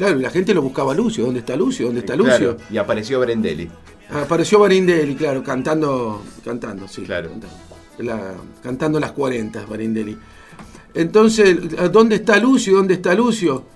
Claro, 0.00 0.18
y 0.18 0.22
la 0.22 0.30
gente 0.30 0.54
lo 0.54 0.62
buscaba 0.62 0.92
a 0.92 0.94
Lucio. 0.94 1.26
¿Dónde 1.26 1.40
está 1.40 1.54
Lucio? 1.56 1.84
¿Dónde 1.84 2.00
está 2.00 2.16
Lucio? 2.16 2.56
Claro, 2.56 2.70
Y 2.70 2.78
apareció 2.78 3.20
Brendelli. 3.20 3.70
Apareció 4.10 4.58
Barindelli, 4.60 5.14
claro, 5.14 5.44
cantando, 5.44 6.22
cantando, 6.42 6.88
sí. 6.88 7.02
Claro. 7.02 7.28
Cantando, 7.28 7.56
La- 7.98 8.32
cantando 8.62 8.98
las 8.98 9.12
40, 9.12 9.66
Barindelli. 9.66 10.16
Entonces, 10.94 11.54
¿dónde 11.92 12.16
está 12.16 12.38
Lucio? 12.38 12.76
¿Dónde 12.76 12.94
está 12.94 13.12
Lucio? 13.14 13.66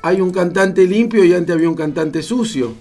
Hay 0.00 0.20
un 0.22 0.30
cantante 0.30 0.86
limpio 0.86 1.22
y 1.26 1.34
antes 1.34 1.54
había 1.54 1.68
un 1.68 1.74
cantante 1.76 2.22
sucio. 2.22 2.72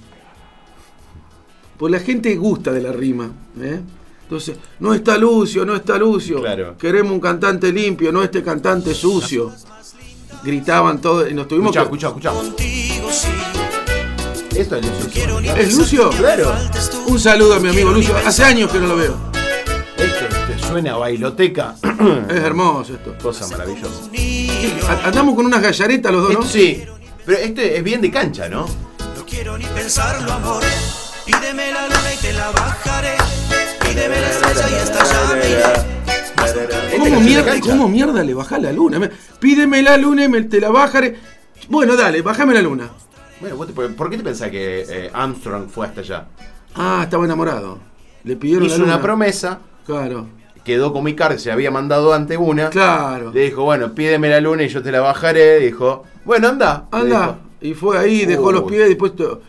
Pues 1.77 1.91
la 1.91 1.99
gente 1.99 2.33
gusta 2.37 2.71
de 2.71 2.81
la 2.81 2.93
rima. 2.93 3.29
¿eh? 3.61 3.81
Entonces, 4.23 4.55
no 4.79 4.93
está 4.93 5.17
Lucio, 5.17 5.65
no 5.65 5.75
está 5.75 5.97
Lucio. 5.97 6.39
Claro. 6.39 6.77
Queremos 6.77 7.11
un 7.11 7.19
cantante 7.19 7.73
limpio, 7.73 8.13
no 8.13 8.23
este 8.23 8.41
cantante 8.41 8.93
sucio. 8.93 9.51
Gritaban 10.43 11.01
todos 11.01 11.29
y 11.29 11.33
nos 11.33 11.47
tuvimos 11.47 11.75
Escuchá, 11.75 12.11
que... 12.13 12.15
escuchá, 12.17 12.31
escuchá. 12.31 13.29
Esto 14.55 14.75
es 14.77 14.85
Lucio. 14.85 15.39
¿Es 15.55 15.73
Lucio? 15.77 16.09
Claro. 16.11 16.53
Un 17.07 17.19
saludo 17.19 17.55
a 17.55 17.59
mi 17.59 17.69
amigo 17.69 17.91
Lucio. 17.91 18.15
Hace 18.25 18.43
años 18.43 18.71
que 18.71 18.79
no 18.79 18.87
lo 18.87 18.95
veo. 18.95 19.15
Esto 19.97 20.25
te 20.47 20.59
suena 20.67 20.93
a 20.93 20.97
bailoteca. 20.97 21.75
Es 22.29 22.35
hermoso 22.37 22.93
esto. 22.93 23.15
Cosa 23.21 23.47
maravillosa. 23.47 24.09
Andamos 25.03 25.35
con 25.35 25.45
unas 25.45 25.61
gallaretas 25.61 26.11
los 26.11 26.23
dos, 26.23 26.33
¿no? 26.33 26.39
Esto 26.39 26.51
sí. 26.51 26.83
Pero 27.25 27.37
este 27.37 27.77
es 27.77 27.83
bien 27.83 28.01
de 28.01 28.09
cancha, 28.11 28.47
¿no? 28.49 28.65
No 28.65 29.25
quiero 29.25 29.57
ni 29.57 29.65
pensarlo, 29.65 30.31
amor. 30.31 30.63
Pídeme 31.25 31.71
la 31.71 31.85
luna 31.87 32.13
y 32.13 32.17
te 32.17 32.33
la 32.33 32.49
bajaré. 32.51 33.15
Pídeme 33.85 34.21
la 34.21 34.29
estrella 34.29 34.69
y 34.69 34.75
hasta 34.75 35.01
allá 35.03 35.35
me 35.35 35.49
iré. 35.49 35.98
¿Cómo 36.97 37.19
mierda. 37.21 37.59
¿Cómo 37.61 37.87
mierda 37.89 38.23
le 38.23 38.33
baja 38.33 38.57
la 38.59 38.71
luna? 38.71 38.99
Me- 38.99 39.09
Pídeme 39.39 39.81
la 39.81 39.97
luna 39.97 40.25
y 40.25 40.29
me, 40.29 40.41
te 40.43 40.59
la 40.59 40.69
bajaré. 40.69 41.15
Bueno, 41.67 41.95
dale, 41.95 42.21
bájame 42.21 42.53
la 42.53 42.61
luna. 42.61 42.89
Bueno, 43.39 43.55
vos 43.55 43.67
te- 43.67 43.73
¿por 43.73 44.09
qué 44.09 44.17
te 44.17 44.23
pensás 44.23 44.49
que 44.49 44.85
eh, 44.89 45.09
Armstrong 45.13 45.69
fue 45.69 45.85
hasta 45.87 46.01
allá? 46.01 46.27
Ah, 46.75 47.01
estaba 47.03 47.25
enamorado. 47.25 47.79
Le 48.23 48.35
pidieron 48.35 48.65
Hizo 48.65 48.73
la 48.77 48.79
luna. 48.83 48.93
una 48.95 49.01
promesa, 49.03 49.59
Claro, 49.85 50.27
quedó 50.63 50.91
con 50.93 51.03
mi 51.03 51.15
carta, 51.15 51.39
se 51.39 51.51
había 51.51 51.71
mandado 51.71 52.13
ante 52.13 52.37
una. 52.37 52.69
claro. 52.69 53.31
Le 53.33 53.41
dijo, 53.45 53.63
bueno, 53.63 53.93
pídeme 53.95 54.29
la 54.29 54.39
luna 54.41 54.63
y 54.63 54.67
yo 54.67 54.81
te 54.83 54.91
la 54.91 54.99
bajaré. 55.01 55.59
Dijo, 55.59 56.03
bueno, 56.25 56.49
anda. 56.49 56.87
Anda. 56.91 57.39
Y 57.61 57.73
fue 57.73 57.97
ahí, 57.97 58.25
dejó 58.25 58.51
los 58.51 58.63
pies 58.63 58.87
dijo. 58.89 59.41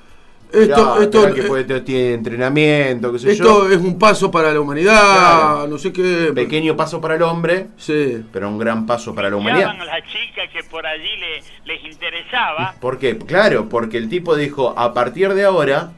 Esto, 0.53 0.95
Mirá, 0.95 1.03
esto, 1.05 1.21
mirá 1.21 1.35
que 1.35 1.41
eh, 1.41 1.45
puede- 1.45 1.81
tiene 1.83 2.15
entrenamiento, 2.15 3.13
qué 3.13 3.19
sé 3.19 3.33
esto 3.33 3.69
yo. 3.69 3.75
es 3.75 3.79
un 3.81 3.99
paso 3.99 4.31
para 4.31 4.53
la 4.53 4.61
humanidad, 4.61 5.01
Claro. 5.01 5.67
no 5.69 5.79
sé 5.79 5.93
qué. 5.93 6.33
Pequeño 6.35 6.77
paso 6.77 7.01
para 7.01 7.15
el 7.15 7.23
hombre, 7.23 7.69
Sí. 7.77 8.23
pero 8.33 8.49
un 8.49 8.59
gran 8.59 8.85
paso 8.87 9.15
para 9.15 9.31
la 9.31 9.37
humanidad. 9.37 9.71
A 9.71 9.85
las 9.85 10.03
chicas 10.05 10.49
que 10.53 10.63
por 10.71 10.85
allí 10.87 11.17
le- 11.19 11.73
les 11.73 11.85
interesaba. 11.85 12.75
¿Por 12.81 12.99
qué? 12.99 13.17
Claro, 13.19 13.69
porque 13.69 13.97
el 13.99 14.09
tipo 14.09 14.35
dijo, 14.37 14.75
a 14.77 14.93
partir 14.93 15.33
de 15.35 15.45
ahora, 15.45 15.93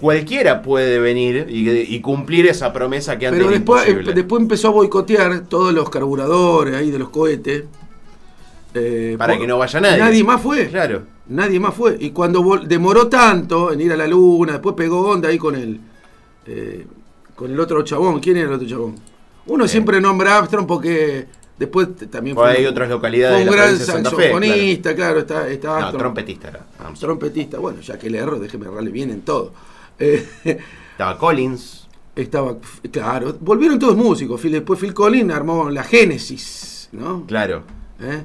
cualquiera 0.00 0.62
puede 0.62 0.98
venir 0.98 1.46
y, 1.48 1.68
y 1.70 2.00
cumplir 2.00 2.46
esa 2.46 2.72
promesa 2.72 3.18
que 3.18 3.26
antes 3.26 3.38
Pero 3.38 3.50
era 3.50 3.58
después, 3.58 3.82
imposible. 3.86 4.10
eh, 4.10 4.14
después 4.14 4.42
empezó 4.42 4.68
a 4.68 4.70
boicotear 4.72 5.40
todos 5.48 5.72
los 5.72 5.88
carburadores 5.90 6.74
ahí 6.74 6.90
de 6.90 6.98
los 6.98 7.08
cohetes. 7.10 7.64
Eh, 8.74 9.14
Para 9.18 9.32
por- 9.34 9.40
que 9.42 9.46
no 9.46 9.58
vaya 9.58 9.80
nadie. 9.80 9.98
Nadie 9.98 10.24
más 10.24 10.40
fue. 10.40 10.68
Claro. 10.68 11.02
Nadie 11.28 11.60
más 11.60 11.74
fue. 11.74 11.96
Y 12.00 12.10
cuando 12.10 12.42
demoró 12.64 13.08
tanto 13.08 13.72
en 13.72 13.80
ir 13.80 13.92
a 13.92 13.96
la 13.96 14.06
luna, 14.06 14.52
después 14.52 14.74
pegó 14.76 15.00
onda 15.08 15.28
ahí 15.28 15.38
con 15.38 15.54
el, 15.54 15.80
eh, 16.46 16.86
con 17.34 17.50
el 17.50 17.58
otro 17.60 17.82
chabón. 17.82 18.20
¿Quién 18.20 18.36
era 18.38 18.48
el 18.48 18.54
otro 18.54 18.66
chabón? 18.68 18.94
Uno 19.46 19.64
Eh. 19.64 19.68
siempre 19.68 20.00
nombra 20.00 20.34
a 20.34 20.38
Armstrong 20.38 20.66
porque 20.66 21.26
después 21.58 21.88
también 22.10 22.36
Pues 22.36 22.56
hay 22.58 22.64
un- 22.64 22.70
otras 22.72 22.88
localidades 22.88 23.42
fue 23.46 23.50
un 23.50 23.56
gran 23.56 23.76
saxofonista, 23.78 24.94
claro, 24.94 25.18
está, 25.20 25.48
está 25.48 25.68
No, 25.68 25.74
Armstrong. 25.74 25.98
trompetista 26.00 26.48
era. 26.48 26.66
Armstrong. 26.78 27.18
Trompetista. 27.18 27.58
Bueno, 27.58 27.80
ya 27.80 27.98
que 27.98 28.08
le 28.10 28.18
erro, 28.18 28.38
déjeme 28.38 28.66
errarle 28.66 28.90
bien 28.90 29.10
en 29.10 29.22
todo. 29.22 29.52
Estaba 29.98 31.18
Collins. 31.18 31.86
Estaba, 32.16 32.56
claro, 32.90 33.36
volvieron 33.40 33.78
todos 33.78 33.96
músicos. 33.96 34.42
Después 34.42 34.78
Phil 34.80 34.92
Collins 34.92 35.32
armó 35.32 35.70
la 35.70 35.84
Génesis, 35.84 36.88
¿no? 36.92 37.24
Claro. 37.26 37.62
¿Eh? 38.00 38.24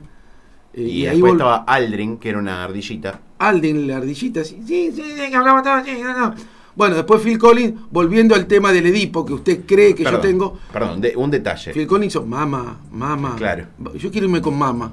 Y, 0.75 1.05
ahí 1.05 1.11
después 1.17 1.33
vol- 1.33 1.35
estaba 1.35 1.55
Aldrin, 1.67 2.17
que 2.17 2.29
era 2.29 2.39
una 2.39 2.63
ardillita. 2.63 3.19
Aldin, 3.39 3.87
la 3.87 3.97
ardillita, 3.97 4.43
sí, 4.43 4.59
sí, 4.65 4.91
sí, 4.91 5.33
hablaba 5.33 5.61
todo, 5.61 5.83
sí, 5.85 6.01
no, 6.01 6.17
no. 6.29 6.35
Bueno, 6.75 6.95
después 6.95 7.21
Phil 7.21 7.37
Collins, 7.37 7.73
volviendo 7.91 8.33
al 8.33 8.47
tema 8.47 8.71
del 8.71 8.87
Edipo 8.87 9.23
que 9.23 9.33
usted 9.33 9.59
cree 9.67 9.93
que 9.93 10.03
Perdón, 10.03 10.21
yo 10.21 10.27
tengo. 10.27 10.59
Perdón, 10.71 11.01
de- 11.01 11.15
un 11.15 11.29
detalle. 11.29 11.71
Phil 11.71 11.85
Collins 11.85 12.13
hizo 12.15 12.25
Mama, 12.25 12.79
Mama. 12.91 13.35
Claro. 13.37 13.67
Yo 13.95 14.09
quiero 14.09 14.25
irme 14.25 14.41
con 14.41 14.57
Mama. 14.57 14.91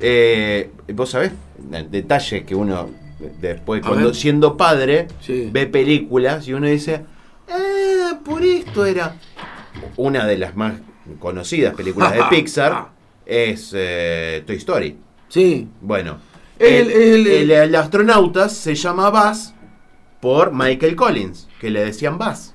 Eh, 0.00 0.70
Vos 0.94 1.10
sabés, 1.10 1.32
el 1.72 1.90
detalle 1.90 2.44
que 2.44 2.54
uno 2.54 2.88
después, 3.40 3.82
A 3.84 3.88
cuando 3.88 4.06
ver. 4.06 4.14
siendo 4.14 4.56
padre, 4.56 5.08
Sí. 5.20 5.48
ve 5.52 5.66
películas 5.66 6.46
y 6.48 6.54
uno 6.54 6.66
dice, 6.66 7.04
ah, 7.50 8.18
por 8.24 8.42
esto 8.42 8.84
era. 8.86 9.16
Una 9.96 10.26
de 10.26 10.38
las 10.38 10.56
más 10.56 10.74
conocidas 11.18 11.74
películas 11.74 12.12
de 12.14 12.22
Pixar 12.30 12.88
es 13.26 13.72
eh, 13.74 14.42
Toy 14.46 14.56
Story. 14.56 14.98
Sí. 15.28 15.68
Bueno, 15.80 16.18
El- 16.58 16.90
el, 16.90 17.26
el- 17.26 17.26
el- 17.26 17.50
el 17.50 17.74
astronauta 17.74 18.48
se 18.48 18.74
llama 18.74 19.10
Buzz 19.10 19.52
por 20.20 20.52
Michael 20.52 20.94
Collins, 20.96 21.48
que 21.60 21.70
le 21.70 21.84
decían 21.84 22.18
Buzz. 22.18 22.54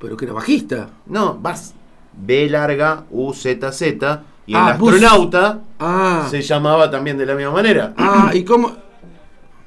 Pero 0.00 0.16
que 0.16 0.24
era 0.26 0.34
bajista. 0.34 0.90
No, 1.06 1.34
Buzz. 1.34 1.72
B 2.20 2.48
larga, 2.50 3.04
U, 3.10 3.32
Z, 3.32 3.70
Z. 3.72 4.22
Y 4.46 4.54
Ah, 4.54 4.72
el 4.72 4.78
Buzz. 4.78 4.94
astronauta 4.94 5.60
Ah. 5.78 6.26
se 6.30 6.42
llamaba 6.42 6.90
también 6.90 7.16
de 7.18 7.26
la 7.26 7.34
misma 7.34 7.52
manera. 7.52 7.94
Ah, 7.96 8.30
¿y 8.34 8.44
cómo? 8.44 8.72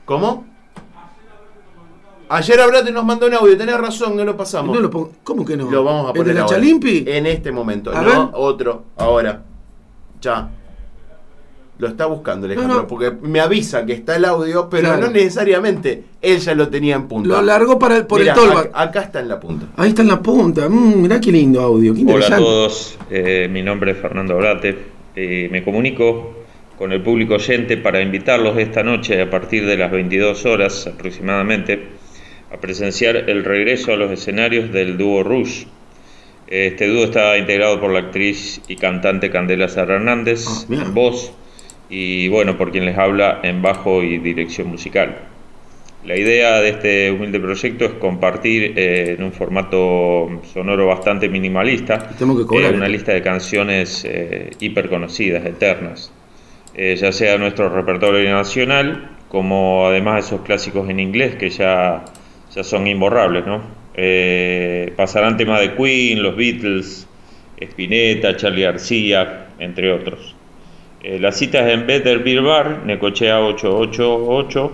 ¿Cómo? 0.06 0.46
Ayer 2.30 2.60
Abrate 2.62 2.92
nos 2.94 3.04
mandó 3.04 3.28
un 3.28 3.34
audio, 3.34 3.58
tenés 3.58 3.78
razón, 3.78 4.16
no 4.16 4.24
lo 4.24 4.38
pasamos. 4.38 4.74
No 4.74 4.82
lo 4.82 5.12
¿Cómo 5.24 5.44
que 5.44 5.58
no? 5.58 5.70
Lo 5.70 5.84
vamos 5.84 6.06
a 6.06 6.10
¿El 6.12 6.14
poner 6.14 6.28
de 6.28 6.34
la 6.36 6.42
ahora. 6.42 6.56
Chalimpi? 6.56 7.04
En 7.06 7.26
este 7.26 7.52
momento. 7.52 7.92
A 7.96 8.02
no, 8.02 8.08
ver. 8.10 8.30
otro, 8.36 8.86
ahora. 8.98 9.44
Ya. 10.22 10.50
Lo 11.80 11.88
está 11.88 12.06
buscando 12.06 12.46
Alejandro, 12.46 12.76
No, 12.76 12.82
no. 12.84 12.88
porque 12.88 13.12
me 13.24 13.40
avisa 13.40 13.84
que 13.88 13.94
está 13.94 14.16
el 14.16 14.26
audio, 14.26 14.70
pero 14.70 14.90
Claro. 14.90 15.08
no 15.08 15.12
necesariamente 15.14 16.04
él 16.22 16.38
ya 16.38 16.54
lo 16.54 16.70
tenía 16.70 16.96
en 16.96 17.08
punta. 17.08 17.28
Lo 17.30 17.42
largó 17.42 17.80
para 17.80 17.98
el- 17.98 18.06
por 18.06 18.20
Mirá, 18.20 18.34
el 18.34 18.40
ac- 18.40 18.70
Acá 18.72 19.02
está 19.02 19.20
en 19.20 19.28
la 19.30 19.40
punta. 19.40 19.66
Ahí 19.78 19.90
está 19.90 20.04
en 20.04 20.10
la 20.10 20.22
punta. 20.22 20.70
Mm, 20.70 21.02
mirá 21.02 21.20
qué 21.20 21.32
lindo 21.32 21.60
audio. 21.60 21.96
Qué 21.96 22.04
Hola 22.06 22.28
a 22.28 22.38
todos, 22.38 23.00
eh, 23.10 23.48
mi 23.52 23.64
nombre 23.64 23.94
es 23.94 23.98
Fernando 23.98 24.36
Abrate. 24.36 24.78
Eh, 25.16 25.50
me 25.52 25.64
comunico 25.64 26.36
con 26.78 26.92
el 26.92 27.02
público 27.02 27.34
oyente 27.36 27.78
para 27.78 28.00
invitarlos 28.00 28.58
esta 28.60 28.84
noche 28.84 29.20
a 29.20 29.30
partir 29.30 29.66
de 29.66 29.76
las 29.78 29.92
22 29.92 30.46
horas 30.46 30.86
aproximadamente 30.86 31.88
a 32.54 32.58
presenciar 32.58 33.16
el 33.16 33.44
regreso 33.44 33.92
a 33.94 33.96
los 33.96 34.12
escenarios 34.12 34.72
del 34.72 34.98
dúo 35.00 35.24
Rush. 35.24 35.64
Este 36.52 36.86
dúo 36.88 37.06
está 37.06 37.38
integrado 37.38 37.80
por 37.80 37.94
la 37.94 38.00
actriz 38.00 38.60
y 38.68 38.76
cantante 38.76 39.30
Candela 39.30 39.70
Sara 39.70 39.96
Hernández 39.96 40.46
Ah, 40.70 40.84
en 40.84 40.94
voz 40.94 41.32
y 41.90 42.28
bueno, 42.28 42.58
por 42.58 42.72
quien 42.72 42.86
les 42.86 42.98
habla 42.98 43.40
en 43.42 43.62
bajo 43.62 44.04
y 44.04 44.18
dirección 44.18 44.68
musical. 44.68 45.16
La 46.04 46.18
idea 46.18 46.60
de 46.60 46.70
este 46.70 47.10
humilde 47.10 47.40
proyecto 47.40 47.86
es 47.86 47.92
compartir 47.94 48.74
eh, 48.76 49.16
en 49.18 49.24
un 49.24 49.32
formato 49.32 50.42
sonoro 50.54 50.88
bastante 50.88 51.30
minimalista 51.30 52.10
cobrar, 52.46 52.74
eh, 52.74 52.76
una 52.76 52.88
¿eh? 52.88 52.90
lista 52.90 53.14
de 53.14 53.22
canciones 53.22 54.04
eh, 54.04 54.50
hiper 54.60 54.90
conocidas, 54.90 55.46
eternas, 55.46 56.12
ya 56.76 57.14
sea 57.14 57.38
nuestro 57.38 57.70
repertorio 57.70 58.30
nacional, 58.30 59.18
como 59.30 59.88
además 59.88 60.26
esos 60.26 60.42
clásicos 60.42 60.90
en 60.90 61.00
inglés 61.00 61.36
que 61.36 61.50
ya, 61.50 62.04
ya 62.54 62.64
son 62.66 62.88
imborrables. 62.88 63.46
¿no? 63.48 63.81
Eh, 63.94 64.94
pasarán 64.96 65.38
temas 65.38 65.60
de 65.60 65.76
Queen, 65.76 66.24
los 66.24 66.36
Beatles, 66.36 67.08
Spinetta, 67.58 68.36
Charlie 68.38 68.64
García, 68.64 69.48
entre 69.60 69.92
otros. 69.92 70.36
Eh, 71.04 71.20
las 71.20 71.38
citas 71.38 71.70
en 71.70 71.88
Better 71.88 72.20
Beer 72.20 72.42
Bar, 72.42 72.86
Necochea 72.86 73.42
888, 73.42 74.72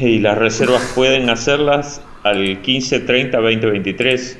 y 0.00 0.18
las 0.18 0.38
reservas 0.38 0.92
pueden 0.94 1.28
hacerlas 1.30 2.02
al 2.22 2.38
1530 2.38 3.38
2023. 3.38 4.38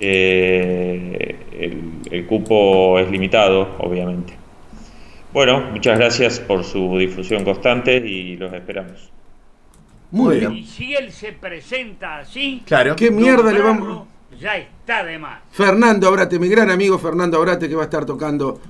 Eh, 0.00 1.36
el, 1.58 1.82
el 2.10 2.26
cupo 2.26 2.98
es 2.98 3.10
limitado, 3.10 3.76
obviamente. 3.78 4.34
Bueno, 5.32 5.60
muchas 5.72 5.98
gracias 5.98 6.40
por 6.40 6.64
su 6.64 6.96
difusión 6.96 7.44
constante 7.44 7.96
y 7.96 8.36
los 8.36 8.52
esperamos. 8.52 9.17
Muy 10.10 10.38
bien. 10.40 10.52
Y 10.54 10.64
si 10.64 10.94
él 10.94 11.12
se 11.12 11.32
presenta 11.32 12.18
así, 12.18 12.62
Claro. 12.66 12.96
¿Qué 12.96 13.10
mierda 13.10 13.52
le 13.52 13.60
vamos? 13.60 14.06
ya 14.40 14.56
está 14.56 15.04
de 15.04 15.18
más. 15.18 15.40
Fernando 15.50 16.06
Abrate, 16.08 16.38
mi 16.38 16.48
gran 16.48 16.70
amigo 16.70 16.98
Fernando 16.98 17.36
Abrate, 17.38 17.68
que 17.68 17.74
va 17.74 17.82
a 17.82 17.84
estar 17.86 18.06
tocando, 18.06 18.60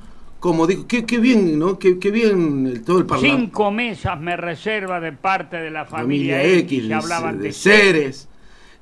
como 0.40 0.66
digo, 0.66 0.86
qué, 0.88 1.04
qué 1.04 1.18
bien, 1.18 1.58
¿no? 1.58 1.78
Qué, 1.78 1.98
qué 1.98 2.10
bien 2.10 2.66
el- 2.66 2.82
todo 2.84 2.98
el 2.98 3.06
parlamento. 3.06 3.38
Cinco 3.38 3.70
mesas 3.70 4.18
me 4.20 4.36
reserva 4.36 4.98
de 5.00 5.12
parte 5.12 5.58
de 5.58 5.70
la 5.70 5.84
familia, 5.84 6.36
Familia 6.38 6.58
X. 6.58 6.78
X, 6.78 6.88
Ya 6.88 6.98
hablaban 6.98 7.38
de, 7.40 7.52
Ceres. 7.52 8.28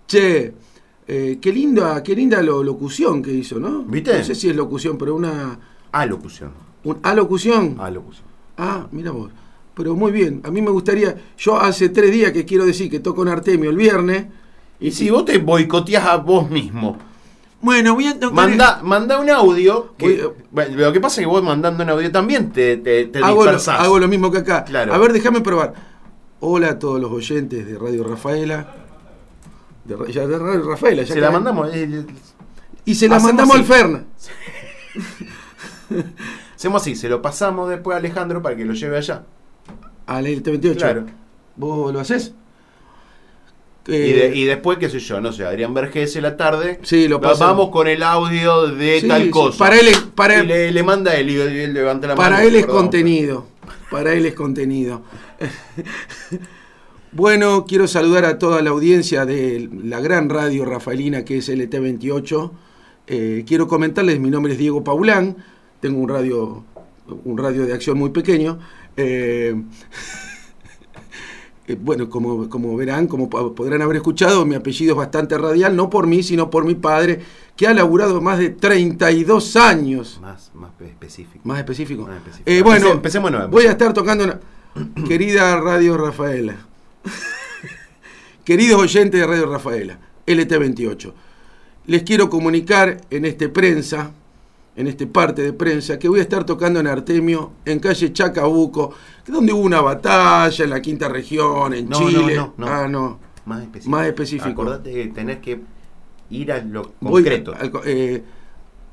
Che, 0.07 0.55
eh, 1.09 1.39
qué 1.43 1.53
linda, 1.53 2.03
qué 2.03 2.15
linda 2.15 2.41
lo- 2.43 2.63
locución 2.63 3.21
que 3.23 3.33
hizo, 3.33 3.59
¿no? 3.59 3.83
¿Viste? 3.83 4.17
No 4.17 4.23
sé 4.25 4.35
si 4.37 4.49
es 4.49 4.55
locución, 4.57 4.97
pero 4.97 5.15
una, 5.17 5.59
Alocución. 5.93 6.53
un 6.85 6.99
alocución. 7.03 7.77
Alocución. 7.81 8.25
Ah, 8.57 8.87
mira 8.93 9.11
vos. 9.11 9.33
Pero 9.77 9.95
muy 9.95 10.11
bien. 10.11 10.41
A 10.45 10.51
mí 10.51 10.63
me 10.63 10.71
gustaría. 10.71 11.15
Yo 11.37 11.61
hace 11.61 11.91
tres 11.91 12.11
días 12.11 12.33
que 12.33 12.47
quiero 12.47 12.65
decir 12.65 12.91
que 12.91 12.99
toco 12.99 13.23
en 13.23 13.29
Artemio 13.29 13.69
el 13.71 13.77
viernes. 13.77 14.25
Y 14.81 14.91
si 14.91 15.11
vos 15.11 15.25
te 15.27 15.37
boicoteás 15.39 16.07
a 16.07 16.17
vos 16.17 16.49
mismo, 16.51 16.97
Bueno, 17.61 17.95
voy 17.95 18.07
a 18.07 18.19
tocar. 18.19 18.35
manda, 18.35 18.81
manda 18.83 19.19
un 19.21 19.29
audio. 19.31 19.95
Que, 19.99 20.23
Voy- 20.23 20.33
bueno, 20.51 20.77
lo 20.79 20.93
que 20.95 21.01
pasa 21.01 21.21
es 21.21 21.27
que 21.27 21.31
vos 21.31 21.43
mandando 21.43 21.85
un 21.85 21.91
audio 21.91 22.11
también 22.11 22.53
te, 22.53 22.79
te, 22.79 23.05
te 23.07 23.19
hago, 23.19 23.45
lo, 23.45 23.59
hago 23.73 23.99
lo 23.99 24.09
mismo 24.09 24.31
que 24.31 24.39
acá. 24.39 24.65
Claro. 24.65 24.95
A 24.95 24.99
ver, 24.99 25.13
déjame 25.13 25.43
probar. 25.43 25.75
Hola 26.41 26.71
a 26.71 26.79
todos 26.79 26.99
los 27.01 27.11
oyentes 27.13 27.67
de 27.67 27.79
Radio 27.79 28.03
Rafaela. 28.05 28.75
De, 29.85 29.97
ya 30.13 30.27
de 30.27 30.39
Radio 30.39 30.69
Rafaela. 30.71 31.03
ya 31.03 31.15
Se 31.15 31.21
la 31.21 31.27
cae. 31.29 31.35
mandamos. 31.35 31.69
eh, 31.75 32.05
Y 32.87 32.95
se 32.95 33.09
la 33.09 33.19
mandamos 33.21 33.55
al 33.57 33.61
así. 33.63 33.73
Ferna. 33.73 34.05
Hacemos 36.57 36.83
así, 36.83 36.97
se 36.97 37.09
lo 37.09 37.21
pasamos 37.23 37.69
después 37.69 37.95
a 37.95 37.99
Alejandro 37.99 38.41
para 38.43 38.57
que 38.57 38.65
lo 38.65 38.73
lleve 38.75 38.97
allá. 38.97 39.25
Al 40.07 40.27
T28. 40.27 40.77
Claro. 40.77 41.07
¿Vos 41.57 41.93
lo 41.93 42.01
haces? 42.01 42.33
Y, 43.89 43.93
Eh, 43.95 44.13
de- 44.31 44.37
y 44.37 44.45
después, 44.45 44.79
qué 44.79 44.89
sé 44.91 44.99
yo, 44.99 45.21
no 45.21 45.33
sé, 45.33 45.45
Adrián 45.45 45.73
Vergés 45.73 46.17
en 46.17 46.23
la 46.23 46.37
tarde. 46.37 46.81
Sí, 46.83 47.07
lo 47.07 47.21
pasamos. 47.21 47.57
Vamos 47.57 47.71
con 47.71 47.87
el 47.87 48.03
audio 48.03 48.67
de 48.69 49.01
Sí, 49.01 49.07
tal 49.09 49.23
sí, 49.25 49.31
cosa. 49.31 49.59
para 49.59 49.79
él 49.79 49.89
es- 49.89 49.99
para- 50.01 50.43
y 50.43 50.47
le, 50.47 50.73
le 50.73 50.83
manda 50.83 51.15
él 51.15 51.31
y 51.31 51.37
él 51.37 51.73
levanta 51.73 52.09
la 52.09 52.17
mano. 52.17 52.29
Para 52.31 52.45
él 52.45 52.57
es 52.57 52.63
perdón. 52.67 52.83
contenido. 52.83 53.47
Para 53.91 54.13
él 54.15 54.27
es 54.27 54.35
contenido. 54.35 55.03
bueno, 57.13 57.65
quiero 57.67 57.87
saludar 57.87 58.25
a 58.25 58.39
toda 58.39 58.61
la 58.63 58.71
audiencia 58.71 59.25
de 59.25 59.69
la 59.85 60.01
gran 60.01 60.29
radio 60.29 60.65
rafaelina 60.65 61.25
que 61.25 61.39
es 61.39 61.49
LT28. 61.49 62.51
Eh, 63.07 63.45
quiero 63.47 63.69
comentarles, 63.69 64.19
mi 64.19 64.31
nombre 64.31 64.53
es 64.53 64.59
Diego 64.59 64.83
Paulán, 64.83 65.37
tengo 65.81 66.01
un 66.01 66.09
radio, 66.09 66.65
un 67.25 67.39
radio 67.39 67.65
de 67.67 67.73
acción 67.73 67.97
muy 67.99 68.11
pequeño. 68.11 68.59
Eh, 68.97 69.55
eh, 71.69 71.77
bueno, 71.81 72.09
como, 72.09 72.49
como 72.49 72.77
verán, 72.77 73.07
como 73.07 73.29
po- 73.29 73.55
podrán 73.55 73.83
haber 73.83 73.97
escuchado, 73.97 74.45
mi 74.47 74.55
apellido 74.55 74.93
es 74.93 74.97
bastante 74.99 75.37
radial, 75.39 75.75
no 75.77 75.91
por 75.91 76.07
mí, 76.07 76.23
sino 76.23 76.51
por 76.51 76.65
mi 76.65 76.75
padre, 76.75 77.21
que 77.57 77.67
ha 77.67 77.75
laburado 77.75 78.21
más 78.21 78.39
de 78.39 78.51
32 78.51 79.57
años 79.57 80.19
Más, 80.23 80.51
más 80.55 80.71
específico. 80.81 81.41
más 81.45 81.59
específico. 81.59 82.03
Más 82.07 82.17
específico. 82.19 82.51
Eh, 82.51 82.63
bueno, 82.63 82.91
empecemos 82.93 83.31
nuevo, 83.31 83.49
voy 83.49 83.67
a 83.67 83.73
estar 83.73 83.93
tocando 83.93 84.25
una... 84.25 84.41
Querida 85.09 85.59
Radio 85.61 85.97
Rafaela. 85.97 86.57
Queridos 88.45 88.81
oyentes 88.81 89.21
de 89.21 89.27
Radio 89.27 89.47
Rafaela, 89.47 89.99
LT28. 90.27 91.13
Les 91.87 92.03
quiero 92.03 92.29
comunicar 92.31 93.01
en 93.11 93.25
este 93.25 93.49
prensa, 93.49 94.13
en 94.77 94.87
este 94.87 95.07
parte 95.07 95.43
de 95.43 95.53
prensa, 95.53 95.99
que 95.99 96.09
voy 96.09 96.19
a 96.21 96.23
estar 96.23 96.45
tocando 96.45 96.79
en 96.81 96.87
Artemio, 96.87 97.53
en 97.65 97.79
calle 97.81 98.13
Chacabuco, 98.13 98.93
donde 99.27 99.53
hubo 99.53 99.63
una 99.63 99.81
batalla 99.81 100.65
en 100.65 100.71
la 100.71 100.81
quinta 100.83 101.09
región, 101.09 101.73
en 101.75 101.89
No, 101.89 101.99
Chile. 101.99 102.35
no, 102.37 102.55
no, 102.59 102.67
no. 102.67 102.67
Ah, 102.67 102.87
no. 102.89 103.19
Más 103.47 103.63
específico. 103.63 103.91
Más 103.97 104.07
específico. 104.07 104.49
Acordate 104.63 104.93
que 104.93 105.07
tenés 105.09 105.39
que 105.39 105.61
ir 106.31 106.53
a 106.53 106.63
lo 106.63 106.93
Voy 107.01 107.23
concreto. 107.23 107.55
al 107.59 107.71
co- 107.71 107.83
eh, 107.87 108.23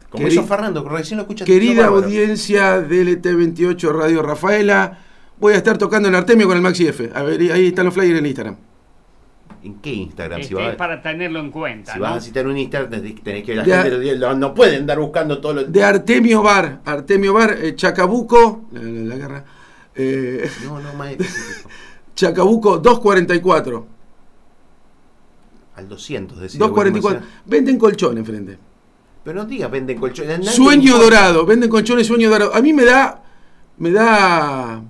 Como 0.09 0.27
hizo 0.27 0.43
Fernando, 0.43 0.87
recién 0.87 1.17
lo 1.17 1.23
escuchaste. 1.23 1.51
Querida 1.51 1.87
audiencia 1.87 2.79
de 2.79 3.01
LT28 3.03 3.91
Radio 3.91 4.21
Rafaela, 4.21 4.99
voy 5.39 5.53
a 5.53 5.57
estar 5.57 5.77
tocando 5.79 6.07
en 6.07 6.15
Artemio 6.15 6.47
con 6.47 6.55
el 6.55 6.61
Maxi 6.61 6.85
F. 6.87 7.09
A 7.15 7.23
ver, 7.23 7.41
ahí 7.51 7.67
están 7.67 7.85
los 7.85 7.93
flyers 7.95 8.19
en 8.19 8.25
Instagram. 8.27 8.55
¿En 9.63 9.75
qué 9.75 9.91
Instagram? 9.93 10.41
Este 10.41 10.49
si 10.49 10.53
vas, 10.55 10.71
es 10.71 10.75
para 10.75 11.01
tenerlo 11.01 11.39
en 11.39 11.49
cuenta. 11.51 11.93
si 11.93 11.99
¿no? 11.99 12.03
vas 12.03 12.17
a 12.17 12.21
citar 12.21 12.45
un 12.47 12.57
Instagram, 12.57 13.01
tenés 13.23 13.43
que 13.43 13.55
la 13.55 13.63
De- 13.63 13.71
gente 13.71 14.15
lo- 14.17 14.35
no 14.35 14.53
pueden 14.53 14.81
andar 14.81 14.99
buscando 14.99 15.39
todo 15.39 15.53
lo. 15.53 15.63
De 15.63 15.83
Artemio 15.83 16.41
Bar, 16.41 16.81
Artemio 16.83 17.33
Bar, 17.33 17.57
eh, 17.61 17.73
Chacabuco, 17.75 18.65
la, 18.73 18.81
la- 18.81 18.89
la 18.89 19.15
guerra, 19.15 19.45
eh, 19.95 20.49
No, 20.65 20.79
no, 20.81 20.93
más. 20.93 21.13
Chacabuco 22.15 22.77
244. 22.79 23.87
Al 25.75 25.87
200, 25.89 26.39
decía. 26.39 26.59
244. 26.59 27.21
Venden 27.45 27.79
colchón 27.79 28.17
enfrente. 28.17 28.57
Pero 29.23 29.39
no 29.43 29.45
digas, 29.45 29.71
venden 29.71 29.97
colchones. 29.97 30.39
nadie 30.39 30.51
Sueño 30.51 30.81
importa. 30.95 31.03
dorado, 31.05 31.45
venden 31.45 31.69
colchones 31.69 32.05
sueño 32.05 32.29
dorado. 32.29 32.53
A 32.53 32.61
mí 32.61 32.73
me 32.73 32.83
da, 32.83 33.23
me 33.77 33.91
da 33.91 34.81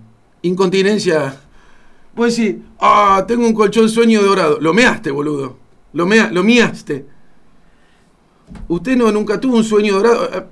incontinencia. 0.41 1.35
Vos 2.15 2.35
decís, 2.35 2.57
ah, 2.79 3.23
tengo 3.27 3.45
un 3.47 3.53
colchón 3.53 3.89
sueño 3.89 4.21
dorado. 4.21 4.59
Lo 4.61 4.73
measte, 4.73 5.09
boludo. 5.11 5.57
Lo, 5.93 6.05
mea, 6.05 6.29
lo 6.31 6.43
miaste. 6.43 7.05
Usted 8.67 8.95
no, 8.97 9.11
nunca 9.11 9.39
tuvo 9.39 9.57
un 9.57 9.63
sueño 9.63 9.95
dorado. 9.95 10.29
Eh, 10.33 10.43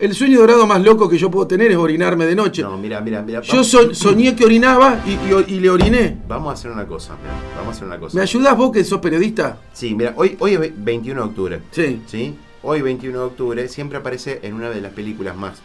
El 0.00 0.14
sueño 0.14 0.38
dorado 0.40 0.64
más 0.66 0.80
loco 0.82 1.08
que 1.08 1.18
yo 1.18 1.28
puedo 1.28 1.46
tener 1.48 1.72
es 1.72 1.76
orinarme 1.76 2.24
de 2.26 2.36
noche. 2.36 2.62
No, 2.62 2.76
mira, 2.78 3.00
mira, 3.00 3.20
mira. 3.22 3.40
Yo 3.42 3.64
so- 3.64 3.92
soñé 3.94 4.36
que 4.36 4.44
orinaba 4.44 5.02
y, 5.04 5.10
y- 5.12 5.56
y 5.56 5.60
le 5.60 5.70
oriné. 5.70 6.16
Vamos 6.28 6.50
a 6.50 6.52
hacer 6.52 6.70
una 6.70 6.86
cosa, 6.86 7.16
mira, 7.20 7.34
vamos 7.56 7.68
a 7.68 7.76
hacer 7.76 7.86
una 7.88 7.98
cosa. 7.98 8.16
¿Me 8.16 8.22
ayudás 8.22 8.56
vos 8.56 8.70
que 8.70 8.84
sos 8.84 9.00
periodista? 9.00 9.58
Sí, 9.72 9.96
mira, 9.96 10.12
hoy, 10.16 10.36
hoy 10.38 10.54
es 10.54 10.60
ve- 10.60 10.72
21 10.76 11.22
de 11.22 11.28
octubre. 11.28 11.60
Sí. 11.72 12.00
¿Sí? 12.06 12.36
Hoy 12.62 12.80
21 12.82 13.18
de 13.18 13.24
octubre 13.24 13.68
siempre 13.68 13.98
aparece 13.98 14.38
en 14.44 14.54
una 14.54 14.70
de 14.70 14.80
las 14.80 14.92
películas 14.92 15.36
más 15.36 15.60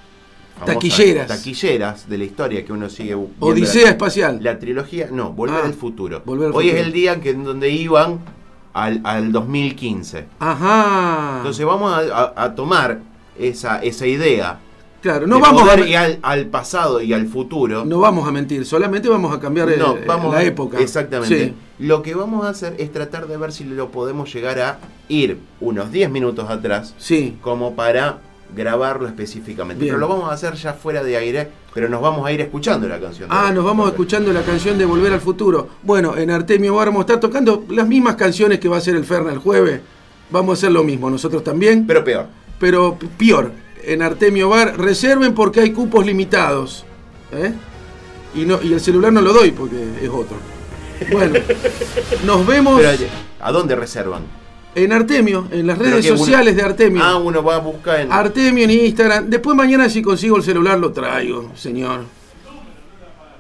Taquilleras. 0.66 1.28
taquilleras 1.28 2.08
de 2.10 2.18
la 2.18 2.24
historia 2.24 2.64
que 2.66 2.72
uno 2.72 2.90
sigue 2.90 3.16
viendo 3.16 3.34
Odisea 3.40 3.84
la- 3.84 3.90
espacial. 3.90 4.40
La 4.42 4.60
trilogía, 4.60 5.10
no, 5.12 5.32
Volver 5.34 5.62
Ah, 5.64 5.66
al 5.66 5.74
futuro. 5.74 6.22
Volver 6.26 6.48
al 6.50 6.54
Hoy 6.56 6.66
futuro. 6.66 6.80
es 6.82 6.86
el 6.88 6.94
día 6.94 7.20
que, 7.20 7.32
en 7.32 7.44
donde 7.44 7.70
iban 7.70 8.20
al, 8.74 9.02
al 9.04 9.32
2015. 9.32 10.26
Ajá. 10.40 11.36
Entonces 11.38 11.66
vamos 11.66 11.92
a, 11.94 12.00
a- 12.36 12.44
a 12.46 12.56
tomar 12.56 13.00
esa, 13.38 13.82
esa 13.84 14.08
idea. 14.08 14.60
claro, 15.02 15.28
no 15.28 15.40
vamos, 15.40 15.68
a, 15.70 15.80
ir 15.82 15.98
al, 15.98 16.20
al 16.22 16.46
pasado 16.46 17.02
y 17.02 17.12
al 17.14 17.28
futuro. 17.28 17.84
no 17.84 18.00
vamos 18.00 18.26
a 18.28 18.32
mentir, 18.32 18.66
solamente 18.66 19.10
vamos 19.10 19.36
a 19.36 19.40
cambiar 19.40 19.70
eh, 19.70 19.76
No, 19.78 19.98
vamos 20.08 20.34
la 20.34 20.40
a- 20.40 20.44
época. 20.44 20.80
Exactamente. 20.80 21.48
Sí. 21.48 21.54
Lo 21.80 22.02
que 22.04 22.14
vamos 22.16 22.46
a 22.46 22.50
hacer 22.50 22.76
es 22.78 22.92
tratar 22.94 23.28
de 23.28 23.36
ver 23.36 23.52
si 23.52 23.66
lo 23.66 23.90
podemos 23.92 24.32
llegar 24.34 24.60
a 24.60 24.78
ir 25.10 25.40
unos 25.60 25.92
10 25.92 26.10
minutos 26.10 26.50
atrás 26.50 26.94
Sí. 27.00 27.38
como 27.42 27.76
para 27.76 28.20
grabarlo 28.56 29.08
específicamente. 29.08 29.84
Bien. 29.84 29.96
Pero 29.96 30.00
lo 30.00 30.08
vamos 30.08 30.30
a 30.30 30.34
hacer 30.34 30.54
ya 30.54 30.74
fuera 30.74 31.04
de 31.04 31.18
aire, 31.18 31.50
pero 31.74 31.90
nos 31.90 32.02
vamos 32.02 32.26
a 32.26 32.32
ir 32.32 32.42
escuchando 32.42 32.88
la 32.88 33.00
canción. 33.00 33.30
Ah, 33.32 33.52
nos 33.54 33.64
vamos 33.64 33.90
escuchando 33.90 34.32
la 34.32 34.42
canción 34.42 34.78
de 34.78 34.86
Volver 34.86 35.14
al 35.14 35.22
Futuro. 35.22 35.70
Bueno, 35.82 36.16
en 36.18 36.32
Artemio 36.32 36.76
Bar 36.76 36.88
vamos 36.88 37.02
a 37.02 37.04
estar 37.04 37.20
tocando 37.20 37.66
las 37.70 37.88
mismas 37.88 38.16
canciones 38.16 38.60
que 38.60 38.68
va 38.68 38.76
a 38.76 38.80
hacer 38.80 38.96
el 38.96 39.06
Ferna 39.06 39.32
el 39.32 39.40
jueves. 39.40 39.82
Vamos 40.30 40.52
a 40.52 40.60
hacer 40.60 40.72
lo 40.72 40.84
mismo, 40.84 41.10
nosotros 41.10 41.44
también. 41.44 41.86
Pero 41.86 42.04
peor. 42.04 42.28
pero 42.60 42.98
peor. 43.18 43.52
En 43.84 44.02
Artemio 44.02 44.50
Bar, 44.50 44.78
reserven 44.78 45.34
porque 45.34 45.60
hay 45.60 45.72
cupos 45.72 46.06
limitados. 46.06 46.86
¿eh? 47.34 47.54
Y, 48.36 48.46
no, 48.46 48.62
y 48.62 48.74
el 48.74 48.80
celular 48.80 49.12
no 49.12 49.22
lo 49.22 49.34
doy 49.34 49.52
porque 49.52 49.76
es 50.02 50.10
otro. 50.10 50.38
Bueno, 51.12 51.40
nos 52.26 52.46
vemos 52.48 52.80
Pero, 52.80 53.10
¿A 53.42 53.52
dónde 53.52 53.76
reservan? 53.76 54.24
En 54.76 54.92
Artemio, 54.94 55.48
en 55.52 55.68
las 55.68 55.78
redes 55.78 56.06
uno- 56.10 56.18
sociales 56.18 56.56
de 56.56 56.62
Artemio. 56.62 57.02
Ah, 57.04 57.18
uno 57.18 57.44
va 57.44 57.56
a 57.56 57.60
buscar 57.60 58.00
en. 58.02 58.12
Artemio 58.12 58.64
en 58.64 58.72
Instagram. 58.72 59.30
Después 59.30 59.56
mañana 59.56 59.88
si 59.90 60.02
consigo 60.02 60.38
el 60.38 60.44
celular 60.44 60.80
lo 60.80 60.92
traigo, 60.92 61.52
señor. 61.56 62.02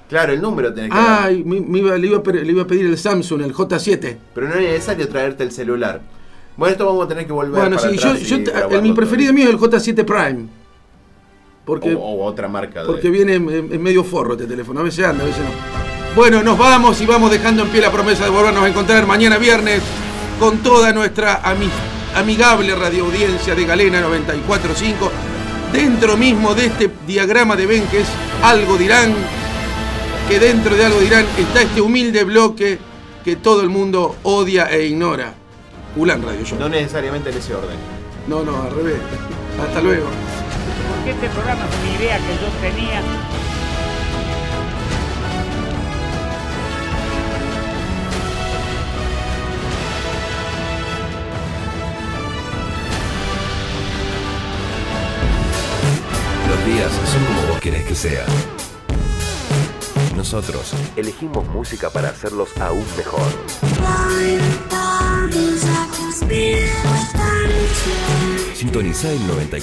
Claro, 0.10 0.34
el 0.34 0.41
número 0.41 0.74
tenés 0.74 0.91
que 0.91 0.96
dar. 0.98 1.24
Ay, 1.28 1.43
me, 1.43 1.60
me 1.60 1.80
iba- 1.80 1.98
le, 1.98 2.08
iba 2.08 2.17
a, 2.19 2.24
pe- 2.24 2.43
le 2.43 2.52
iba 2.52 2.62
a 2.63 2.67
pedir 2.67 2.86
el 2.86 2.98
Samsung, 2.98 3.41
el 3.41 3.54
J7. 3.54 4.17
Pero 4.36 4.48
no 4.48 4.54
es 4.56 4.62
necesario 4.62 5.08
traerte 5.08 5.43
el 5.43 5.52
celular. 5.52 6.02
Bueno, 6.56 6.72
esto 6.72 6.86
vamos 6.86 7.06
a 7.06 7.08
tener 7.08 7.26
que 7.26 7.34
volver 7.34 7.62
Bueno, 7.62 7.78
para 7.78 7.89
sí, 7.89 7.98
yo, 7.98 8.36
atrás 8.65 8.82
mi 8.84 8.91
preferido 8.93 9.34
mío 9.34 9.46
es 9.46 9.52
el 9.52 9.58
J7 9.60 10.06
Prime. 10.06 10.46
Porque, 11.65 11.96
o, 11.96 12.00
o 12.00 12.26
otra 12.26 12.48
marca 12.48 12.82
de- 12.82 12.86
porque 12.86 13.10
viene 13.10 13.36
en, 13.36 13.50
en 13.74 13.82
medio 13.82 14.04
forro 14.04 14.34
este 14.34 14.46
teléfono. 14.46 14.82
A 14.82 14.84
veces 14.84 15.04
anda, 15.06 15.24
a 15.24 15.28
veces 15.28 15.41
no. 15.43 16.13
Bueno, 16.15 16.43
nos 16.43 16.58
vamos 16.60 17.02
y 17.02 17.06
vamos 17.08 17.32
dejando 17.32 17.63
en 17.63 17.69
pie 17.69 17.82
la 17.82 17.91
promesa 17.91 18.26
de 18.26 18.30
volvernos 18.30 18.62
a 18.63 18.67
encontrar 18.67 19.08
mañana 19.08 19.38
viernes 19.39 19.82
con 20.43 20.58
toda 20.58 20.91
nuestra 20.91 21.41
ami- 21.41 21.69
amigable 22.17 22.75
radioaudiencia 22.75 23.56
de 23.56 23.63
Galena 23.65 24.01
945. 24.01 25.10
Dentro 25.71 26.17
mismo 26.17 26.53
de 26.53 26.65
este 26.65 26.91
diagrama 27.08 27.56
de 27.56 27.65
Ben 27.65 27.88
que 27.88 28.01
es 28.01 28.08
algo 28.43 28.75
dirán, 28.77 29.13
que 30.27 30.39
dentro 30.39 30.75
de 30.75 30.84
algo 30.86 30.99
dirán 30.99 31.25
está 31.38 31.62
este 31.62 31.79
humilde 31.79 32.25
bloque 32.25 32.77
que 33.23 33.38
todo 33.38 33.62
el 33.62 33.69
mundo 33.69 34.17
odia 34.23 34.69
e 34.69 34.88
ignora. 34.88 35.34
Ulan 35.95 36.21
Radio 36.21 36.43
Show. 36.43 36.60
No 36.60 36.67
necesariamente 36.67 37.29
en 37.29 37.38
ese 37.38 37.56
orden. 37.56 37.77
No, 38.27 38.43
no, 38.43 38.63
al 38.63 38.75
revés. 38.75 38.97
Hasta 39.65 39.79
luego. 39.79 40.08
Porque 40.97 41.12
este 41.12 41.29
programa 41.29 41.62
es 41.63 41.88
una 41.88 42.03
idea 42.03 42.17
que 42.17 42.34
yo 42.34 42.49
tenía. 42.69 43.01
Son 56.91 57.26
como 57.26 57.48
vos 57.48 57.62
querés 57.62 57.86
que 57.86 57.96
sean. 57.96 58.26
Nosotros 60.17 60.74
elegimos 60.98 61.48
música 61.48 61.89
para 61.89 62.10
hacerlos 62.10 62.50
aún 62.60 62.86
mejor. 62.98 63.24
Sintoniza 68.54 69.12
el 69.12 69.28
94. 69.28 69.62